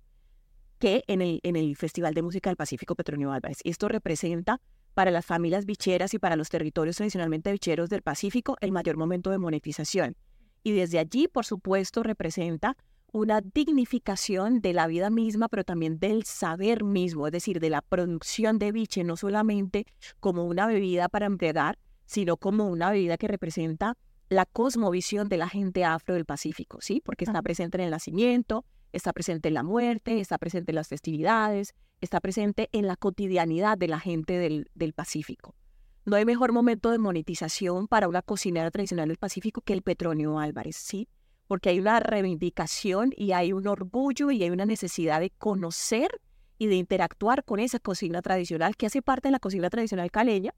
que 0.82 1.04
en 1.06 1.22
el, 1.22 1.40
en 1.44 1.56
el 1.56 1.76
Festival 1.78 2.16
de 2.16 2.24
Música 2.24 2.50
del 2.50 2.58
Pacífico 2.58 2.96
Petróleo 2.96 3.32
Álvarez. 3.32 3.60
Esto 3.64 3.88
representa 3.88 4.60
para 4.96 5.12
las 5.12 5.26
familias 5.26 5.68
bicheras 5.68 6.14
y 6.16 6.20
para 6.20 6.36
los 6.36 6.50
territorios 6.50 6.98
tradicionalmente 6.98 7.52
bicheros 7.52 7.88
del 7.88 8.02
Pacífico 8.02 8.58
el 8.62 8.72
mayor 8.72 8.98
momento 8.98 9.30
de 9.30 9.38
monetización. 9.38 10.18
Y 10.64 10.72
desde 10.72 10.98
allí, 10.98 11.28
por 11.28 11.46
supuesto, 11.46 12.02
representa 12.02 12.76
una 13.14 13.42
dignificación 13.42 14.60
de 14.60 14.74
la 14.74 14.88
vida 14.88 15.12
misma, 15.12 15.50
pero 15.50 15.64
también 15.64 16.00
del 16.00 16.24
saber 16.24 16.84
mismo, 16.84 17.28
es 17.28 17.34
decir, 17.34 17.60
de 17.60 17.70
la 17.70 17.82
producción 17.82 18.58
de 18.58 18.72
biche, 18.72 19.04
no 19.04 19.18
solamente 19.18 19.86
como 20.20 20.46
una 20.46 20.66
bebida 20.66 21.10
para 21.10 21.28
embriagar, 21.28 21.78
sino 22.06 22.38
como 22.38 22.68
una 22.68 22.90
bebida 22.90 23.18
que 23.18 23.28
representa 23.28 23.98
la 24.30 24.48
cosmovisión 24.48 25.30
de 25.30 25.38
la 25.38 25.48
gente 25.48 25.86
afro 25.86 26.16
del 26.16 26.26
Pacífico, 26.26 26.80
¿sí? 26.82 27.04
Porque 27.06 27.26
está 27.26 27.42
presente 27.44 27.78
en 27.78 27.84
el 27.84 27.92
nacimiento, 27.92 28.66
está 28.92 29.14
presente 29.14 29.48
en 29.48 29.54
la 29.54 29.64
muerte, 29.64 30.20
está 30.20 30.38
presente 30.38 30.72
en 30.72 30.76
las 30.76 30.88
festividades, 30.88 31.74
está 32.02 32.20
presente 32.20 32.70
en 32.72 32.88
la 32.88 32.96
cotidianidad 32.96 33.78
de 33.78 33.88
la 33.88 34.00
gente 34.00 34.38
del, 34.38 34.70
del 34.74 34.94
Pacífico. 34.94 35.56
No 36.04 36.16
hay 36.16 36.26
mejor 36.26 36.52
momento 36.52 36.90
de 36.90 36.98
monetización 36.98 37.88
para 37.88 38.08
una 38.08 38.22
cocinera 38.22 38.72
tradicional 38.72 39.08
del 39.08 39.18
Pacífico 39.18 39.62
que 39.62 39.74
el 39.74 39.84
Petronio 39.84 40.40
Álvarez, 40.40 40.76
¿sí? 40.76 41.08
Porque 41.48 41.70
hay 41.70 41.80
una 41.80 42.00
reivindicación 42.00 43.12
y 43.16 43.34
hay 43.34 43.54
un 43.54 43.68
orgullo 43.68 44.32
y 44.32 44.42
hay 44.42 44.50
una 44.50 44.66
necesidad 44.66 45.20
de 45.20 45.30
conocer 45.30 46.10
y 46.58 46.68
de 46.68 46.76
interactuar 46.76 47.44
con 47.44 47.60
esa 47.60 47.80
cocina 47.80 48.22
tradicional 48.22 48.76
que 48.78 48.88
hace 48.88 49.02
parte 49.02 49.28
de 49.28 49.32
la 49.32 49.40
cocina 49.40 49.70
tradicional 49.70 50.10
caleña 50.12 50.54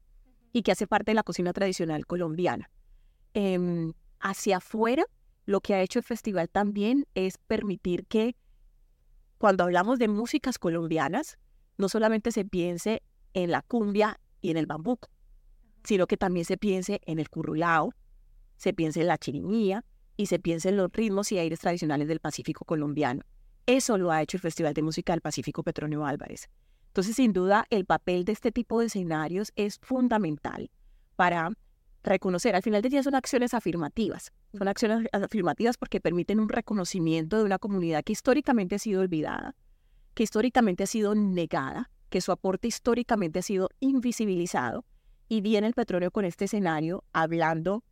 y 0.52 0.62
que 0.62 0.72
hace 0.72 0.86
parte 0.86 1.10
de 1.10 1.14
la 1.14 1.22
cocina 1.22 1.52
tradicional 1.52 2.06
colombiana. 2.06 2.70
Em, 3.34 3.92
hacia 4.20 4.58
afuera, 4.58 5.04
lo 5.46 5.60
que 5.60 5.74
ha 5.74 5.82
hecho 5.82 5.98
el 5.98 6.04
festival 6.04 6.48
también 6.48 7.06
es 7.14 7.38
permitir 7.38 8.06
que 8.06 8.36
cuando 9.38 9.64
hablamos 9.64 9.98
de 9.98 10.08
músicas 10.08 10.58
colombianas, 10.58 11.38
no 11.76 11.88
solamente 11.88 12.32
se 12.32 12.44
piense 12.44 13.02
en 13.34 13.50
la 13.50 13.62
cumbia 13.62 14.18
y 14.40 14.50
en 14.50 14.56
el 14.56 14.66
bambuco, 14.66 15.10
sino 15.82 16.06
que 16.06 16.16
también 16.16 16.46
se 16.46 16.56
piense 16.56 17.00
en 17.04 17.18
el 17.18 17.28
currulao, 17.28 17.92
se 18.56 18.72
piense 18.72 19.00
en 19.00 19.08
la 19.08 19.18
chirimía 19.18 19.84
y 20.16 20.26
se 20.26 20.38
piense 20.38 20.68
en 20.68 20.76
los 20.76 20.90
ritmos 20.92 21.32
y 21.32 21.38
aires 21.38 21.60
tradicionales 21.60 22.08
del 22.08 22.20
Pacífico 22.20 22.64
colombiano. 22.64 23.22
Eso 23.66 23.98
lo 23.98 24.12
ha 24.12 24.22
hecho 24.22 24.36
el 24.36 24.42
Festival 24.42 24.74
de 24.74 24.82
Música 24.82 25.12
del 25.12 25.20
Pacífico 25.20 25.62
Petronio 25.62 26.06
Álvarez. 26.06 26.48
Entonces, 26.88 27.16
sin 27.16 27.32
duda, 27.32 27.66
el 27.70 27.86
papel 27.86 28.24
de 28.24 28.32
este 28.32 28.52
tipo 28.52 28.78
de 28.78 28.86
escenarios 28.86 29.52
es 29.56 29.78
fundamental 29.82 30.70
para 31.16 31.50
reconocer. 32.04 32.54
Al 32.54 32.62
final 32.62 32.82
del 32.82 32.92
día 32.92 33.02
son 33.02 33.14
acciones 33.14 33.54
afirmativas. 33.54 34.32
Son 34.56 34.68
acciones 34.68 35.08
afirmativas 35.12 35.76
porque 35.76 36.00
permiten 36.00 36.38
un 36.38 36.48
reconocimiento 36.48 37.38
de 37.38 37.44
una 37.44 37.58
comunidad 37.58 38.04
que 38.04 38.12
históricamente 38.12 38.76
ha 38.76 38.78
sido 38.78 39.00
olvidada, 39.00 39.56
que 40.14 40.22
históricamente 40.22 40.84
ha 40.84 40.86
sido 40.86 41.14
negada, 41.14 41.90
que 42.10 42.20
su 42.20 42.30
aporte 42.30 42.68
históricamente 42.68 43.40
ha 43.40 43.42
sido 43.42 43.70
invisibilizado. 43.80 44.84
Y 45.28 45.40
viene 45.40 45.66
el 45.66 45.74
petróleo 45.74 46.10
con 46.10 46.24
este 46.24 46.44
escenario 46.44 47.02
hablando 47.12 47.82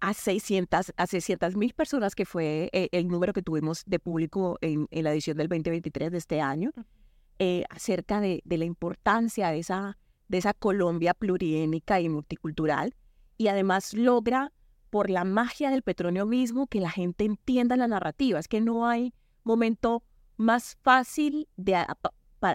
a 0.00 0.14
600 0.14 0.92
a 0.96 1.06
600 1.06 1.56
mil 1.56 1.74
personas, 1.74 2.14
que 2.14 2.24
fue 2.24 2.70
eh, 2.72 2.88
el 2.92 3.08
número 3.08 3.32
que 3.32 3.42
tuvimos 3.42 3.82
de 3.86 3.98
público 3.98 4.58
en, 4.60 4.88
la 4.90 5.12
edición 5.12 5.36
del 5.36 5.48
2023 5.48 6.10
de 6.10 6.18
este 6.18 6.40
año, 6.40 6.72
eh, 7.38 7.64
acerca 7.70 8.20
de, 8.20 8.42
de, 8.44 8.58
la 8.58 8.64
importancia 8.64 9.50
de 9.50 9.58
esa, 9.58 9.98
de 10.28 10.38
esa 10.38 10.54
Colombia 10.54 11.14
pluriénica 11.14 12.00
y 12.00 12.08
multicultural. 12.08 12.94
Y 13.36 13.48
además 13.48 13.94
logra 13.94 14.52
por 14.90 15.10
la 15.10 15.24
magia 15.24 15.70
del 15.70 15.82
petróleo 15.82 16.26
mismo 16.26 16.66
que 16.66 16.80
la 16.80 16.90
gente 16.90 17.24
entienda 17.24 17.76
la 17.76 17.88
narrativa. 17.88 18.38
Es 18.38 18.48
que 18.48 18.60
no 18.60 18.86
hay 18.86 19.12
momento 19.44 20.02
más 20.36 20.76
fácil 20.82 21.48
de, 21.56 21.84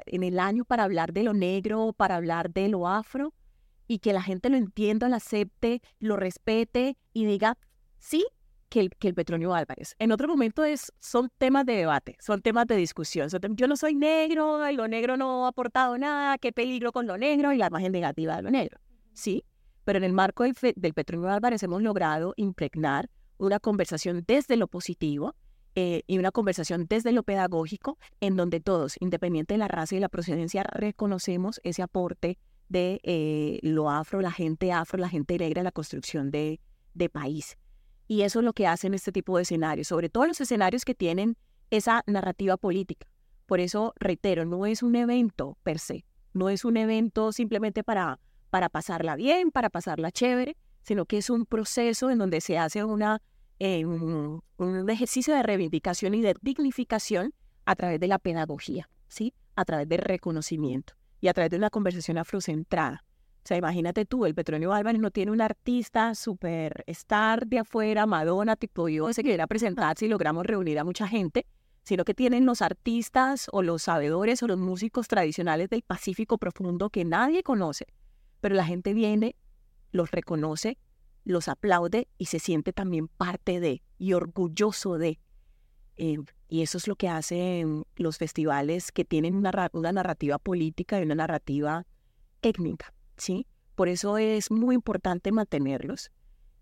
en 0.05 0.23
el 0.23 0.39
año 0.39 0.65
para 0.65 0.83
hablar 0.83 1.13
de 1.13 1.23
lo 1.23 1.33
negro, 1.33 1.93
para 1.93 2.15
hablar 2.15 2.51
de 2.51 2.67
lo 2.69 2.87
afro, 2.87 3.33
y 3.87 3.99
que 3.99 4.13
la 4.13 4.21
gente 4.21 4.49
lo 4.49 4.57
entienda, 4.57 5.09
lo 5.09 5.17
acepte, 5.17 5.81
lo 5.99 6.15
respete 6.15 6.97
y 7.13 7.25
diga, 7.25 7.57
sí, 7.97 8.25
que 8.71 8.79
el, 8.79 8.89
que 8.89 9.09
el 9.09 9.13
Petronio 9.13 9.53
Álvarez. 9.53 9.95
En 9.99 10.13
otro 10.13 10.29
momento 10.29 10.63
es, 10.63 10.93
son 10.97 11.29
temas 11.37 11.65
de 11.65 11.73
debate, 11.73 12.15
son 12.21 12.41
temas 12.41 12.65
de 12.67 12.77
discusión. 12.77 13.27
Yo 13.29 13.67
no 13.67 13.75
soy 13.75 13.95
negro, 13.95 14.67
y 14.69 14.75
lo 14.75 14.87
negro 14.87 15.17
no 15.17 15.45
ha 15.45 15.49
aportado 15.49 15.97
nada, 15.97 16.37
qué 16.37 16.53
peligro 16.53 16.93
con 16.93 17.05
lo 17.05 17.17
negro 17.17 17.51
y 17.51 17.57
la 17.57 17.67
imagen 17.67 17.91
negativa 17.91 18.37
de 18.37 18.43
lo 18.43 18.49
negro. 18.49 18.79
Sí, 19.13 19.43
pero 19.83 19.97
en 19.97 20.05
el 20.05 20.13
marco 20.13 20.43
del, 20.43 20.55
del 20.77 20.93
Petronio 20.93 21.29
Álvarez 21.29 21.61
hemos 21.63 21.81
logrado 21.81 22.33
impregnar 22.37 23.09
una 23.37 23.59
conversación 23.59 24.23
desde 24.25 24.55
lo 24.55 24.69
positivo 24.69 25.35
eh, 25.75 26.03
y 26.07 26.17
una 26.17 26.31
conversación 26.31 26.85
desde 26.87 27.11
lo 27.11 27.23
pedagógico, 27.23 27.97
en 28.21 28.37
donde 28.37 28.61
todos, 28.61 28.95
independiente 29.01 29.55
de 29.55 29.57
la 29.57 29.67
raza 29.67 29.97
y 29.97 29.99
la 29.99 30.07
procedencia, 30.07 30.63
reconocemos 30.63 31.59
ese 31.65 31.81
aporte 31.81 32.37
de 32.69 33.01
eh, 33.03 33.59
lo 33.63 33.89
afro, 33.89 34.21
la 34.21 34.31
gente 34.31 34.71
afro, 34.71 34.97
la 34.97 35.09
gente 35.09 35.37
negra 35.37 35.59
en 35.59 35.65
la 35.65 35.71
construcción 35.73 36.31
de, 36.31 36.61
de 36.93 37.09
país. 37.09 37.57
Y 38.11 38.23
eso 38.23 38.39
es 38.39 38.45
lo 38.45 38.51
que 38.51 38.67
hacen 38.67 38.93
este 38.93 39.13
tipo 39.13 39.37
de 39.37 39.43
escenarios, 39.43 39.87
sobre 39.87 40.09
todo 40.09 40.25
los 40.25 40.41
escenarios 40.41 40.83
que 40.83 40.93
tienen 40.93 41.37
esa 41.69 42.03
narrativa 42.07 42.57
política. 42.57 43.07
Por 43.45 43.61
eso, 43.61 43.93
reitero, 43.95 44.43
no 44.43 44.65
es 44.65 44.83
un 44.83 44.97
evento 44.97 45.57
per 45.63 45.79
se, 45.79 46.03
no 46.33 46.49
es 46.49 46.65
un 46.65 46.75
evento 46.75 47.31
simplemente 47.31 47.85
para 47.85 48.19
para 48.49 48.67
pasarla 48.67 49.15
bien, 49.15 49.49
para 49.49 49.69
pasarla 49.69 50.11
chévere, 50.11 50.57
sino 50.83 51.05
que 51.05 51.19
es 51.19 51.29
un 51.29 51.45
proceso 51.45 52.09
en 52.09 52.17
donde 52.17 52.41
se 52.41 52.57
hace 52.57 52.83
una, 52.83 53.21
eh, 53.59 53.85
un, 53.85 54.43
ejercicio 54.89 55.33
de 55.33 55.43
reivindicación 55.43 56.13
y 56.13 56.21
de 56.21 56.35
dignificación 56.41 57.33
a 57.63 57.77
través 57.77 58.01
de 58.01 58.07
la 58.07 58.19
pedagogía, 58.19 58.89
¿sí? 59.07 59.33
a 59.55 59.63
través 59.63 59.87
del 59.87 59.99
reconocimiento 59.99 60.95
y 61.21 61.29
a 61.29 61.33
través 61.33 61.51
de 61.51 61.55
una 61.55 61.69
conversación 61.69 62.17
afrocentrada 62.17 63.05
O 63.43 63.47
sea, 63.47 63.57
imagínate 63.57 64.05
tú, 64.05 64.25
el 64.25 64.35
Petronio 64.35 64.71
Álvarez 64.71 65.01
no 65.01 65.09
tiene 65.09 65.31
un 65.31 65.41
artista 65.41 66.13
super 66.13 66.83
star 66.85 67.47
de 67.47 67.59
afuera, 67.59 68.05
Madonna, 68.05 68.55
tipo 68.55 68.87
yo, 68.87 69.11
se 69.13 69.23
quiera 69.23 69.47
presentar 69.47 69.97
si 69.97 70.07
logramos 70.07 70.45
reunir 70.45 70.77
a 70.77 70.83
mucha 70.83 71.07
gente, 71.07 71.47
sino 71.83 72.05
que 72.05 72.13
tienen 72.13 72.45
los 72.45 72.61
artistas 72.61 73.47
o 73.51 73.63
los 73.63 73.81
sabedores 73.81 74.43
o 74.43 74.47
los 74.47 74.59
músicos 74.59 75.07
tradicionales 75.07 75.69
del 75.69 75.81
Pacífico 75.81 76.37
profundo 76.37 76.91
que 76.91 77.03
nadie 77.03 77.41
conoce, 77.41 77.87
pero 78.41 78.53
la 78.53 78.63
gente 78.63 78.93
viene, 78.93 79.35
los 79.91 80.11
reconoce, 80.11 80.77
los 81.23 81.47
aplaude 81.47 82.07
y 82.19 82.25
se 82.25 82.37
siente 82.37 82.73
también 82.73 83.07
parte 83.07 83.59
de 83.59 83.81
y 83.97 84.13
orgulloso 84.13 84.99
de. 84.99 85.19
Eh, 85.97 86.17
y 86.47 86.61
eso 86.61 86.77
es 86.77 86.87
lo 86.87 86.95
que 86.95 87.09
hacen 87.09 87.85
los 87.95 88.17
festivales 88.17 88.91
que 88.91 89.03
tienen 89.03 89.35
una, 89.35 89.69
una 89.73 89.91
narrativa 89.91 90.37
política 90.37 90.99
y 90.99 91.03
una 91.03 91.15
narrativa 91.15 91.85
étnica. 92.41 92.93
¿Sí? 93.21 93.45
Por 93.75 93.87
eso 93.87 94.17
es 94.17 94.49
muy 94.49 94.73
importante 94.73 95.31
mantenerlos, 95.31 96.11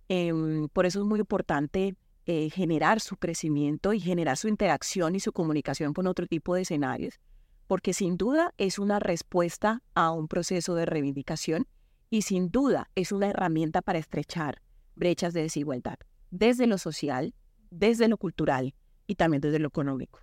em, 0.09 0.67
por 0.67 0.85
eso 0.85 0.99
es 0.99 1.05
muy 1.05 1.21
importante 1.21 1.95
eh, 2.25 2.49
generar 2.49 2.99
su 2.99 3.15
crecimiento 3.15 3.93
y 3.93 3.99
generar 3.99 4.35
su 4.35 4.49
interacción 4.49 5.15
y 5.15 5.21
su 5.21 5.31
comunicación 5.31 5.93
con 5.93 6.05
otro 6.05 6.27
tipo 6.27 6.53
de 6.53 6.61
escenarios, 6.61 7.19
porque 7.65 7.93
sin 7.93 8.17
duda 8.17 8.53
es 8.57 8.77
una 8.77 8.99
respuesta 8.99 9.81
a 9.95 10.11
un 10.11 10.27
proceso 10.27 10.75
de 10.75 10.85
reivindicación 10.85 11.65
y 12.09 12.23
sin 12.23 12.51
duda 12.51 12.89
es 12.93 13.13
una 13.13 13.27
herramienta 13.27 13.81
para 13.81 13.99
estrechar 13.99 14.61
brechas 14.95 15.33
de 15.33 15.43
desigualdad, 15.43 15.97
desde 16.29 16.67
lo 16.67 16.77
social, 16.77 17.33
desde 17.71 18.09
lo 18.09 18.17
cultural 18.17 18.75
y 19.07 19.15
también 19.15 19.39
desde 19.39 19.59
lo 19.59 19.69
económico. 19.69 20.19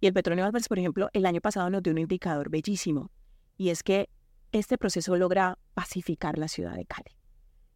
Y 0.00 0.06
el 0.06 0.14
Petronio 0.14 0.46
Álvarez, 0.46 0.66
por 0.66 0.78
ejemplo, 0.78 1.10
el 1.12 1.26
año 1.26 1.42
pasado 1.42 1.68
nos 1.68 1.82
dio 1.82 1.92
un 1.92 1.98
indicador 1.98 2.48
bellísimo, 2.48 3.10
y 3.56 3.68
es 3.68 3.82
que 3.82 4.08
este 4.54 4.78
proceso 4.78 5.16
logra 5.16 5.58
pacificar 5.74 6.38
la 6.38 6.46
ciudad 6.46 6.76
de 6.76 6.86
Cali. 6.86 7.10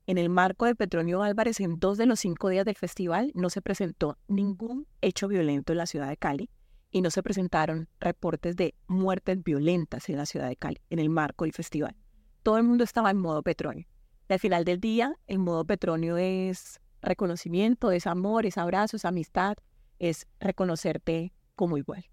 En 0.07 0.17
el 0.17 0.31
marco 0.31 0.65
de 0.65 0.77
Petronio 0.77 1.23
Álvarez, 1.23 1.59
en 1.61 1.81
dos 1.81 1.99
de 1.99 2.07
los 2.07 2.21
cinco 2.21 2.49
días 2.49 2.65
del 2.65 2.77
festival, 2.77 3.33
no 3.35 3.51
se 3.51 3.61
presentó 3.61 4.17
ningún 4.29 4.87
hecho 5.01 5.27
violento 5.27 5.73
en 5.73 5.79
la 5.79 5.87
ciudad 5.87 6.09
de 6.09 6.17
Cali 6.17 6.51
y 6.91 7.03
no 7.03 7.11
se 7.11 7.23
presentaron 7.23 7.89
reportes 7.99 8.55
de 8.55 8.75
muertes 8.87 9.43
violentas 9.43 10.09
en 10.09 10.17
la 10.17 10.25
ciudad 10.25 10.49
de 10.49 10.57
Cali, 10.57 10.81
en 10.89 11.01
el 11.01 11.11
marco 11.11 11.45
del 11.45 11.53
festival. 11.53 11.97
Todo 12.45 12.59
el 12.59 12.63
mundo 12.63 12.85
estaba 12.85 13.11
en 13.11 13.19
modo 13.19 13.43
Petronio. 13.43 13.87
Y 14.29 14.33
al 14.33 14.39
final 14.39 14.65
del 14.65 14.81
día, 14.81 15.19
el 15.27 15.41
modo 15.41 15.65
Petronio 15.65 16.17
es 16.17 16.81
reconocimiento, 17.03 17.91
es 17.91 18.07
amor, 18.07 18.47
es 18.47 18.57
abrazo, 18.57 18.97
es 18.97 19.05
amistad, 19.05 19.57
es 19.99 20.29
reconocerte 20.39 21.33
como 21.57 21.77
igual. 21.77 22.05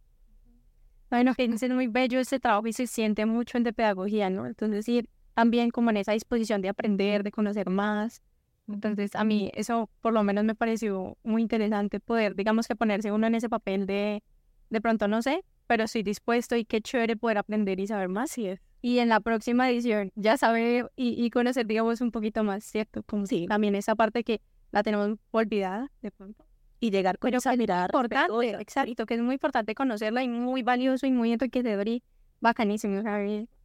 Bueno, 1.16 1.34
es 1.38 1.70
muy 1.70 1.88
bello 1.88 2.20
este 2.20 2.42
trabajo 2.42 2.68
y 2.68 2.74
se 2.74 2.88
siente 2.88 3.26
mucho 3.26 3.58
en 3.58 3.64
de 3.64 3.72
pedagogía, 3.72 4.30
¿no? 4.30 4.46
Entonces, 4.46 4.86
ir 4.90 5.08
también 5.34 5.70
como 5.72 5.90
en 5.90 5.96
esa 5.96 6.12
disposición 6.12 6.62
de 6.62 6.68
aprender, 6.68 7.24
de 7.24 7.32
conocer 7.32 7.70
más. 7.70 8.22
Entonces, 8.68 9.16
a 9.16 9.24
mí 9.24 9.50
eso 9.54 9.90
por 10.02 10.12
lo 10.12 10.24
menos 10.24 10.44
me 10.44 10.56
pareció 10.56 11.18
muy 11.24 11.42
interesante 11.42 12.02
poder, 12.02 12.36
digamos 12.36 12.68
que 12.68 12.76
ponerse 12.76 13.14
uno 13.14 13.28
en 13.28 13.36
ese 13.36 13.48
papel 13.48 13.86
de, 13.86 14.24
de 14.70 14.82
pronto 14.82 15.08
no 15.08 15.22
sé, 15.22 15.46
pero 15.68 15.86
estoy 15.86 16.04
dispuesto 16.04 16.58
y 16.58 16.66
qué 16.66 16.82
chévere 16.82 17.16
poder 17.16 17.38
aprender 17.38 17.80
y 17.80 17.88
saber 17.88 18.10
más. 18.10 18.32
Sí. 18.32 18.50
Y 18.82 19.00
en 19.00 19.08
la 19.08 19.22
próxima 19.22 19.70
edición 19.70 20.12
ya 20.16 20.36
saber 20.36 20.92
y, 20.98 21.24
y 21.24 21.30
conocer, 21.30 21.66
digamos, 21.66 22.02
un 22.02 22.12
poquito 22.12 22.44
más, 22.44 22.66
¿cierto? 22.66 23.04
Como 23.04 23.26
sí. 23.26 23.46
también 23.48 23.76
esa 23.76 23.96
parte 23.96 24.26
que 24.26 24.42
la 24.74 24.84
tenemos 24.84 25.18
olvidada 25.32 25.90
de 26.02 26.12
pronto 26.12 26.44
y 26.86 26.92
llegar 26.92 27.18
con 27.18 27.34
esa 27.34 27.56
mirada 27.56 27.86
importante, 27.86 28.52
exacto, 28.62 29.06
que 29.08 29.16
es 29.16 29.22
muy 29.22 29.34
importante 29.34 29.74
conocerla 29.74 30.24
y 30.24 30.30
muy 30.30 30.62
valioso 30.62 31.08
y 31.08 31.12
muy 31.12 31.32
enriquecedor 31.34 31.88
y 31.88 32.04
bacanísimo, 32.42 33.02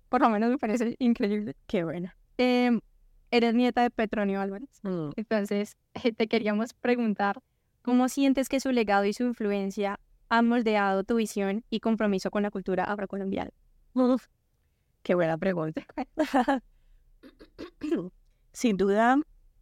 por 0.08 0.22
lo 0.22 0.30
menos 0.30 0.50
me 0.50 0.56
parece 0.58 0.96
increíble. 0.98 1.54
Qué 1.66 1.84
buena. 1.84 2.16
Eh, 2.38 2.80
eres 3.30 3.54
nieta 3.54 3.82
de 3.82 3.90
Petronio 3.90 4.40
Álvarez, 4.40 4.70
mm. 4.82 5.10
entonces 5.16 5.76
te 6.16 6.28
queríamos 6.28 6.72
preguntar, 6.72 7.42
¿cómo 7.82 8.08
sientes 8.08 8.48
que 8.48 8.58
su 8.58 8.72
legado 8.72 9.04
y 9.04 9.12
su 9.12 9.24
influencia 9.24 10.00
han 10.30 10.48
moldeado 10.48 11.04
tu 11.04 11.16
visión 11.16 11.62
y 11.68 11.80
compromiso 11.80 12.30
con 12.30 12.42
la 12.42 12.50
cultura 12.50 12.84
afrocolombiana? 12.84 13.50
Uf, 13.92 14.28
qué 15.02 15.14
buena 15.14 15.36
pregunta. 15.36 15.84
Sin 18.52 18.78
duda, 18.78 19.18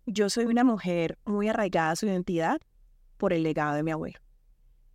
yo 0.07 0.31
soy 0.31 0.45
una 0.45 0.63
mujer 0.63 1.19
muy 1.25 1.49
arraigada 1.49 1.91
a 1.91 1.97
su 1.97 2.07
identidad 2.07 2.61
por 3.19 3.33
el 3.33 3.43
legado 3.43 3.75
de 3.75 3.83
mi 3.83 3.91
abuelo. 3.91 4.19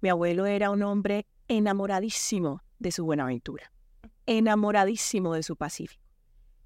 Mi 0.01 0.09
abuelo 0.09 0.45
era 0.45 0.71
un 0.71 0.81
hombre 0.81 1.27
enamoradísimo 1.47 2.63
de 2.79 2.91
su 2.91 3.05
Buenaventura, 3.05 3.71
enamoradísimo 4.25 5.33
de 5.35 5.43
su 5.43 5.55
Pacífico, 5.55 6.03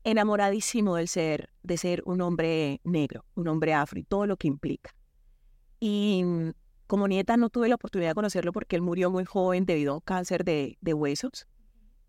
enamoradísimo 0.04 0.96
del 0.96 1.08
ser, 1.08 1.50
de 1.64 1.78
ser 1.78 2.02
un 2.06 2.22
hombre 2.22 2.80
negro, 2.84 3.26
un 3.36 3.48
hombre 3.48 3.74
afro 3.74 4.00
y 4.00 4.04
todo 4.04 4.26
lo 4.26 4.38
que 4.38 4.48
implica. 4.48 4.96
Y 5.80 6.24
mm, 6.24 6.52
como 6.88 7.08
nieta 7.08 7.38
no 7.38 7.50
tuve 7.50 7.70
la 7.70 7.76
oportunidad 7.76 8.12
de 8.12 8.16
conocerlo 8.16 8.54
porque 8.54 8.76
él 8.76 8.82
murió 8.82 9.12
muy 9.12 9.26
joven 9.26 9.66
debido 9.66 9.92
a 9.92 9.96
un 9.96 10.02
cáncer 10.02 10.44
de, 10.44 10.78
huesos. 10.82 11.48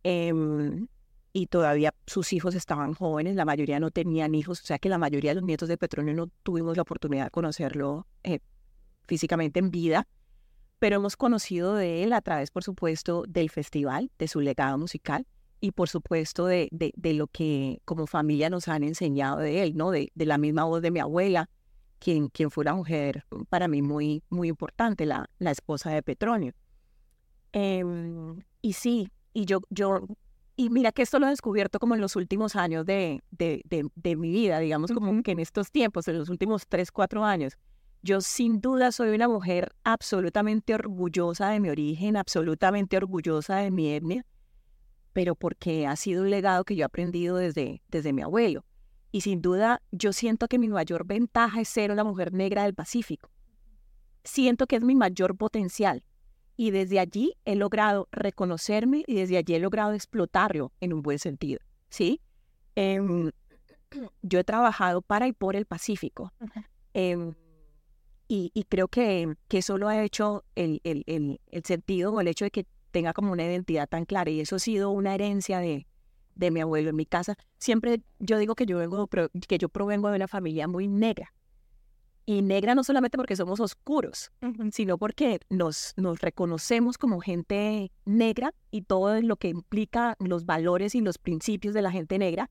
Em, 0.05 0.87
y 1.33 1.47
todavía 1.47 1.95
sus 2.07 2.33
hijos 2.33 2.55
estaban 2.55 2.95
jóvenes, 2.95 3.37
la 3.37 3.45
mayoría 3.45 3.81
no 3.81 3.91
tenían 3.91 4.35
hijos, 4.35 4.63
o 4.63 4.65
sea 4.65 4.79
que 4.79 4.89
la 4.89 4.99
mayoría 4.99 5.33
de 5.33 5.37
los 5.37 5.45
nietos 5.45 5.69
de 5.69 5.77
Petronio 5.77 6.15
no 6.15 6.29
tuvimos 6.43 6.77
la 6.77 6.83
oportunidad 6.83 7.25
de 7.25 7.31
conocerlo 7.31 8.07
eh, 8.23 8.41
físicamente 9.09 9.59
en 9.59 9.71
vida, 9.71 10.07
pero 10.79 10.97
hemos 10.97 11.17
conocido 11.17 11.75
de 11.75 12.05
él 12.05 12.13
a 12.13 12.21
través, 12.21 12.51
por 12.51 12.63
supuesto, 12.63 13.25
del 13.27 13.51
festival, 13.51 14.13
de 14.19 14.29
su 14.29 14.41
legado 14.41 14.79
musical 14.79 15.27
y, 15.61 15.73
por 15.73 15.89
supuesto, 15.89 16.47
de, 16.47 16.69
de, 16.71 17.15
lo 17.15 17.27
que 17.27 17.81
como 17.85 18.07
familia 18.07 18.49
nos 18.49 18.69
han 18.69 18.85
enseñado 18.85 19.39
de 19.39 19.63
él, 19.63 19.77
¿no? 19.77 19.91
De, 19.91 20.13
de 20.15 20.27
la 20.27 20.39
misma 20.39 20.65
voz 20.65 20.83
de 20.83 20.93
mi 20.93 21.01
abuela, 21.01 21.51
quien, 21.99 22.29
quien 22.29 22.51
fue 22.51 22.63
una 22.63 22.75
mujer 22.75 23.25
para 23.49 23.67
mí 23.67 23.83
muy, 23.83 24.23
muy 24.31 24.49
importante, 24.49 25.05
la, 25.05 25.29
la 25.39 25.51
esposa 25.51 25.91
de 25.91 26.03
Petronio. 26.03 26.53
Em, 27.53 28.41
y 28.63 28.75
sí, 28.75 29.09
y 29.33 29.47
yo, 29.47 29.61
yo, 29.71 30.07
y 30.55 30.71
mira 30.71 30.93
que 30.93 31.03
esto 31.03 31.19
lo 31.19 31.27
he 31.27 31.31
descubierto 31.31 31.81
como 31.81 31.95
en 31.95 32.01
los 32.01 32.15
últimos 32.15 32.55
años 32.55 32.85
de, 32.87 33.23
de, 33.31 33.63
de, 33.65 34.17
mi 34.17 34.31
vida, 34.31 34.61
digamos, 34.61 34.93
como 34.93 35.23
que 35.23 35.33
en 35.33 35.41
estos 35.41 35.73
tiempos, 35.73 36.07
en 36.09 36.19
los 36.19 36.29
últimos 36.29 36.67
tres, 36.69 36.93
cuatro 36.93 37.25
años, 37.25 37.57
yo 38.03 38.21
sin 38.21 38.61
duda 38.61 38.93
soy 38.93 39.15
una 39.15 39.29
mujer 39.29 39.73
absolutamente 39.85 40.75
orgullosa 40.75 41.51
de 41.51 41.61
mi 41.61 41.69
origen, 41.69 42.17
absolutamente 42.17 42.97
orgullosa 42.97 43.57
de 43.57 43.71
mi 43.71 43.91
etnia, 43.91 44.25
pero 45.13 45.35
porque 45.35 45.87
ha 45.87 45.97
sido 45.97 46.23
un 46.23 46.31
legado 46.31 46.65
que 46.65 46.77
yo 46.77 46.83
he 46.83 46.85
aprendido 46.85 47.37
desde, 47.37 47.83
desde 47.89 48.13
mi 48.13 48.23
abuelo. 48.23 48.65
Y 49.11 49.23
sin 49.23 49.41
duda 49.41 49.83
yo 49.91 50.13
siento 50.13 50.49
que 50.49 50.59
mi 50.59 50.69
mayor 50.69 51.07
ventaja 51.07 51.61
es 51.61 51.69
ser 51.69 51.91
una 51.91 52.05
mujer 52.05 52.33
negra 52.33 52.65
del 52.65 52.75
Pacífico. 52.75 53.31
Siento 54.23 54.67
que 54.67 54.77
es 54.77 54.83
mi 54.83 54.95
mayor 54.95 55.37
potencial. 55.37 56.05
Y 56.57 56.73
desde 56.73 56.99
allí 56.99 57.35
he 57.45 57.55
logrado 57.55 58.09
reconocerme 58.11 59.05
y 59.07 59.15
desde 59.15 59.39
allí 59.39 59.55
he 59.55 59.61
logrado 59.61 59.93
explotarlo 59.93 60.73
en 60.81 60.93
un 60.93 61.03
buen 61.03 61.19
sentido. 61.19 61.61
¿Sí? 61.89 62.21
Em, 62.75 63.31
yo 64.23 64.39
he 64.41 64.45
trabajado 64.45 65.03
para 65.03 65.27
y 65.27 65.33
por 65.33 65.57
el 65.57 65.67
Pacífico. 65.67 66.33
Y, 68.31 68.67
creo 68.69 68.89
que, 68.89 69.35
que 69.49 69.59
eso 69.59 69.79
lo 69.79 69.89
ha 69.89 70.03
hecho 70.03 70.45
el, 70.55 70.83
el, 70.85 71.03
el, 71.07 71.41
el, 71.51 71.65
sentido 71.65 72.13
o 72.13 72.21
el 72.21 72.29
hecho 72.29 72.45
de 72.45 72.51
que 72.51 72.67
tenga 72.91 73.15
como 73.15 73.33
una 73.33 73.45
identidad 73.45 73.89
tan 73.89 74.05
clara. 74.05 74.31
Y 74.31 74.41
eso 74.41 74.57
ha 74.57 74.59
sido 74.59 74.91
una 74.91 75.15
herencia 75.15 75.61
de, 75.61 75.87
de 76.35 76.51
mi 76.51 76.61
abuelo 76.61 76.91
en 76.91 76.97
mi 76.97 77.07
casa. 77.07 77.37
Siempre 77.59 78.03
yo 78.19 78.37
digo 78.37 78.55
que 78.55 78.67
yo, 78.67 78.79
vengo, 78.79 79.09
que 79.09 79.59
yo 79.59 79.69
provengo 79.71 80.11
de 80.11 80.17
una 80.17 80.29
familia 80.29 80.69
muy 80.69 80.89
negra. 80.89 81.33
Y 82.27 82.43
negra 82.43 82.75
no 82.75 82.85
solamente 82.85 83.17
porque 83.17 83.37
somos 83.37 83.59
oscuros, 83.59 84.31
sino 84.73 84.99
porque 84.99 85.41
nos, 85.49 85.95
nos 85.97 86.21
reconocemos 86.21 86.99
como 86.99 87.21
gente 87.21 87.91
negra 88.05 88.55
y 88.71 88.83
todo 88.83 89.23
lo 89.23 89.37
que 89.37 89.49
implica 89.49 90.15
los 90.19 90.45
valores 90.45 90.95
y 90.95 91.01
los 91.01 91.17
principios 91.17 91.73
de 91.73 91.81
la 91.81 91.91
gente 91.91 92.19
negra 92.19 92.51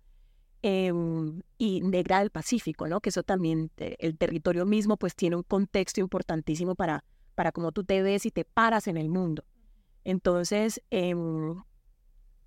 Em, 0.64 1.42
y 1.60 1.82
negra 1.82 2.20
del 2.20 2.32
Pacífico, 2.32 2.88
¿no? 2.88 3.00
Que 3.00 3.10
eso 3.10 3.22
también, 3.22 3.70
eh, 3.78 3.96
el 4.00 4.18
territorio 4.18 4.66
mismo, 4.66 4.98
pues 4.98 5.16
tiene 5.16 5.36
un 5.36 5.44
contexto 5.44 6.02
importantísimo 6.02 6.74
para, 6.74 7.04
para 7.36 7.52
cómo 7.52 7.72
tú 7.72 7.84
te 7.84 8.02
ves 8.02 8.26
y 8.26 8.32
te 8.32 8.44
paras 8.44 8.88
en 8.88 8.98
el 8.98 9.08
mundo. 9.10 9.44
Entonces, 10.04 10.82
em, 10.90 11.64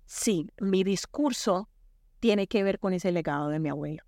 sí, 0.05 0.49
mi 0.59 0.83
discurso 0.83 1.69
tiene 2.19 2.47
que 2.47 2.63
ver 2.63 2.79
con 2.79 2.93
ese 2.93 3.11
legado 3.11 3.47
de 3.47 3.59
mi 3.59 3.69
abuelo. 3.69 4.03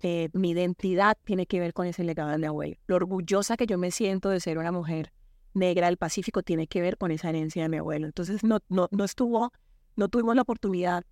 Eh, 0.00 0.28
mi 0.32 0.50
identidad 0.50 1.16
tiene 1.24 1.46
que 1.46 1.60
ver 1.60 1.72
con 1.72 1.86
ese 1.86 2.04
legado 2.04 2.30
de 2.30 2.38
mi 2.38 2.46
abuelo. 2.46 2.76
Lo 2.86 2.96
orgullosa 2.96 3.56
que 3.56 3.66
yo 3.66 3.78
me 3.78 3.90
siento 3.90 4.28
de 4.28 4.40
ser 4.40 4.58
una 4.58 4.72
mujer 4.72 5.12
negra 5.54 5.86
del 5.86 5.96
Pacífico 5.96 6.42
tiene 6.42 6.66
que 6.66 6.80
ver 6.82 6.98
con 6.98 7.10
esa 7.10 7.30
herencia 7.30 7.62
de 7.62 7.68
mi 7.70 7.78
abuelo. 7.78 8.06
Entonces, 8.06 8.44
no, 8.44 8.60
no, 8.68 8.88
no 8.90 9.04
estuvo, 9.04 9.52
no 9.96 10.08
tuvimos 10.08 10.36
la 10.36 10.42
oportunidad 10.42 11.04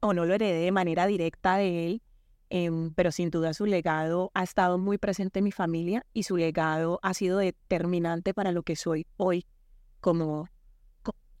o 0.00 0.12
no 0.12 0.24
lo 0.24 0.34
heredé 0.34 0.60
de 0.64 0.72
manera 0.72 1.06
directa 1.06 1.56
de 1.56 1.86
él, 1.86 2.02
em, 2.50 2.92
pero 2.94 3.12
sin 3.12 3.30
duda 3.30 3.54
su 3.54 3.66
legado 3.66 4.30
ha 4.34 4.42
estado 4.42 4.78
muy 4.78 4.98
presente 4.98 5.40
en 5.40 5.44
mi 5.44 5.52
familia 5.52 6.04
y 6.12 6.24
su 6.24 6.36
legado 6.36 7.00
ha 7.02 7.14
sido 7.14 7.38
determinante 7.38 8.34
para 8.34 8.52
lo 8.52 8.62
que 8.62 8.76
soy 8.76 9.06
hoy, 9.16 9.46
como, 10.00 10.48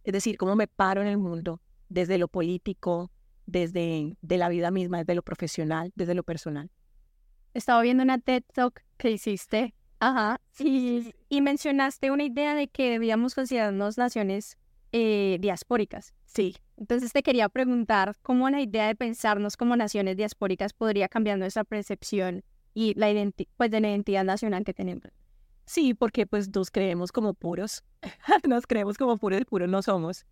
es 0.02 0.12
decir, 0.12 0.36
cómo 0.36 0.56
me 0.56 0.66
paro 0.66 1.02
en 1.02 1.08
el 1.08 1.18
mundo, 1.18 1.60
desde 1.88 2.18
lo 2.18 2.28
político, 2.28 3.10
desde 3.46 4.16
de 4.20 4.38
la 4.38 4.48
vida 4.48 4.70
misma, 4.70 4.98
desde 4.98 5.14
lo 5.14 5.22
profesional, 5.22 5.92
desde 5.94 6.14
lo 6.14 6.22
personal. 6.22 6.70
Estaba 7.52 7.82
viendo 7.82 8.02
una 8.02 8.18
TED 8.18 8.42
Talk 8.52 8.82
que 8.96 9.10
hiciste, 9.10 9.74
y, 10.58 11.14
y 11.28 11.40
mencionaste 11.40 12.10
una 12.10 12.24
idea 12.24 12.54
de 12.54 12.68
que 12.68 12.90
debíamos 12.90 13.34
considerarnos 13.34 13.96
naciones 13.96 14.58
eh, 14.96 15.38
diaspóricas. 15.40 16.14
Sí. 16.24 16.54
Entonces 16.76 17.12
te 17.12 17.24
quería 17.24 17.48
preguntar 17.48 18.14
cómo 18.22 18.48
la 18.48 18.60
idea 18.60 18.86
de 18.86 18.94
pensarnos 18.94 19.56
como 19.56 19.74
naciones 19.74 20.16
diaspóricas 20.16 20.72
podría 20.72 21.08
cambiar 21.08 21.36
nuestra 21.36 21.64
percepción 21.64 22.44
y 22.74 22.94
la 22.94 23.08
pues, 23.56 23.72
de 23.72 23.80
la 23.80 23.88
identidad 23.90 24.22
nacional 24.22 24.62
que 24.62 24.72
tenemos. 24.72 25.10
Sí, 25.64 25.94
porque 25.94 26.28
pues 26.28 26.48
nos 26.54 26.70
creemos 26.70 27.10
como 27.10 27.34
puros, 27.34 27.82
nos 28.48 28.68
creemos 28.68 28.96
como 28.96 29.18
puros 29.18 29.40
y 29.40 29.44
puros 29.44 29.68
no 29.68 29.82
somos. 29.82 30.26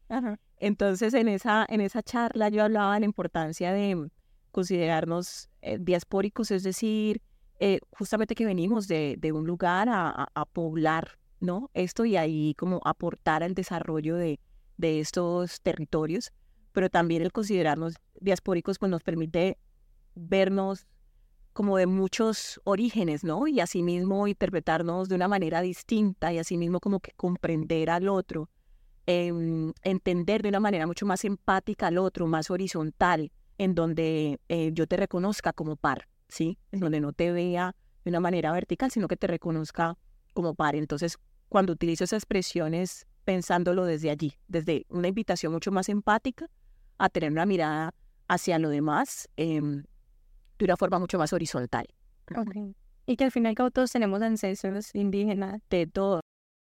Entonces 0.59 1.13
en 1.15 1.27
esa, 1.27 1.67
en 1.69 1.81
esa 1.81 2.01
charla 2.01 2.49
yo 2.49 2.63
hablaba 2.63 2.95
de 2.95 3.01
la 3.01 3.07
importancia 3.07 3.73
de 3.73 4.11
considerarnos 4.53 5.49
eh, 5.63 5.79
diaspóricos, 5.81 6.53
es 6.53 6.63
decir, 6.63 7.21
eh, 7.59 7.81
justamente 7.91 8.37
que 8.37 8.47
venimos 8.47 8.87
de, 8.87 9.17
de 9.19 9.33
un 9.33 9.45
lugar 9.45 9.89
a, 9.89 10.29
a, 10.33 10.45
poblar, 10.45 11.19
¿no? 11.41 11.69
Esto 11.75 12.05
y 12.05 12.17
ahí 12.17 12.55
como 12.57 12.81
aportar 12.85 13.43
al 13.43 13.55
desarrollo 13.55 14.15
de, 14.15 14.39
de 14.83 15.01
estos 15.01 15.63
territorios, 15.63 16.33
pero 16.73 16.91
también 16.91 17.23
el 17.23 17.33
considerarnos 17.33 17.95
diaspóricos 18.21 18.79
pues 18.79 18.91
nos 18.91 19.03
permite 19.03 19.57
vernos 20.15 20.87
como 21.53 21.77
de 21.77 21.87
muchos 21.87 22.61
orígenes, 22.65 23.23
¿no? 23.25 23.47
Y 23.47 23.61
asimismo 23.61 24.27
interpretarnos 24.27 25.09
de 25.09 25.15
una 25.15 25.29
manera 25.29 25.61
distinta 25.61 26.33
y 26.33 26.39
asimismo 26.39 26.81
como 26.81 26.99
que 27.01 27.13
comprender 27.13 27.91
al 27.91 28.09
otro, 28.09 28.51
em, 29.07 29.73
entender 29.83 30.43
de 30.43 30.49
una 30.49 30.61
manera 30.61 30.87
mucho 30.87 31.07
más 31.07 31.25
empática 31.25 31.87
al 31.87 31.99
otro, 31.99 32.27
más 32.27 32.51
horizontal, 32.51 33.31
en 33.59 33.75
donde 33.75 34.41
eh, 34.49 34.71
yo 34.73 34.87
te 34.87 34.97
reconozca 34.97 35.53
como 35.53 35.77
par, 35.77 36.09
¿sí? 36.29 36.59
En 36.73 36.81
donde 36.81 37.01
no 37.01 37.13
te 37.13 37.31
vea 37.31 37.77
de 38.05 38.11
una 38.11 38.21
manera 38.21 38.51
vertical, 38.51 38.91
sino 38.91 39.07
que 39.07 39.17
te 39.17 39.29
reconozca 39.29 39.97
como 40.35 40.55
par. 40.55 40.75
Entonces, 40.75 41.19
cuando 41.49 41.73
utilizo 41.75 42.03
esas 42.03 42.23
expresiones 42.23 43.07
pensándolo 43.25 43.85
desde 43.85 44.11
allí, 44.11 44.35
desde 44.49 44.87
una 44.89 45.09
invitación 45.09 45.53
mucho 45.53 45.73
más 45.73 45.89
empática 45.89 46.49
a 46.99 47.09
tener 47.09 47.31
una 47.33 47.47
mirada 47.47 47.95
hacia 48.29 48.59
lo 48.59 48.69
demás, 48.69 49.29
em, 49.37 49.85
de 50.59 50.65
una 50.65 50.77
forma 50.77 50.99
mucho 50.99 51.19
más 51.19 51.33
horizontal. 51.33 51.87
Y 53.07 53.17
que 53.17 53.25
al 53.25 53.33
final 53.33 53.55
todos 53.55 53.91
tenemos 53.91 54.23
ancestros 54.23 54.95
indígenas. 54.95 55.61
De 55.69 55.87
todo. 55.87 56.21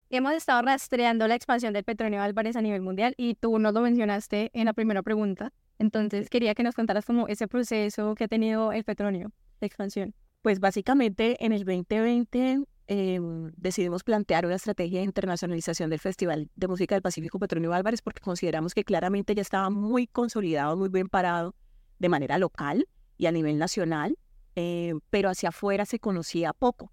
Hemos 0.09 0.35
estado 0.35 0.63
rastreando 0.63 1.27
la 1.27 1.35
expansión 1.35 1.73
del 1.73 1.83
petróleo 1.83 2.23
Álvarez 2.23 2.55
a 2.55 2.63
nivel 2.63 2.81
mundial 2.81 3.15
y 3.17 3.35
tú 3.35 3.59
nos 3.59 3.75
lo 3.75 3.81
mencionaste 3.81 4.51
en 4.53 4.67
la 4.67 4.73
primera 4.73 5.03
pregunta. 5.03 5.53
Entonces 5.79 6.31
quería 6.31 6.55
que 6.55 6.63
nos 6.63 6.75
contaras 6.75 7.05
como 7.05 7.27
ese 7.27 7.49
proceso 7.49 8.15
que 8.15 8.25
ha 8.25 8.29
tenido 8.29 8.73
el 8.73 8.85
petróleo 8.85 9.33
de 9.61 9.67
expansión. 9.67 10.15
Pues 10.43 10.61
básicamente 10.61 11.45
en 11.45 11.53
el 11.53 11.65
2020 11.65 12.63
em, 12.87 13.53
decidimos 13.57 14.05
plantear 14.05 14.47
una 14.47 14.55
estrategia 14.55 15.01
de 15.01 15.05
internacionalización 15.05 15.91
del 15.91 15.99
Festival 15.99 16.51
de 16.55 16.69
Música 16.69 16.95
del 16.95 17.03
Pacífico 17.03 17.39
Petronio 17.39 17.73
Álvarez 17.73 18.03
porque 18.03 18.21
consideramos 18.21 18.75
que 18.75 18.85
claramente 18.85 19.35
ya 19.35 19.43
estaba 19.43 19.71
muy 19.71 20.07
consolidado, 20.07 20.77
muy 20.77 20.89
bien 20.89 21.09
parado 21.09 21.55
de 21.99 22.09
manera 22.09 22.39
local 22.39 22.89
y 23.19 23.27
a 23.27 23.33
nivel 23.33 23.59
nacional, 23.59 24.19
eh, 24.55 24.95
pero 25.11 25.31
hacia 25.31 25.49
afuera 25.51 25.85
se 25.87 25.99
conocía 25.99 26.53
poco. 26.53 26.93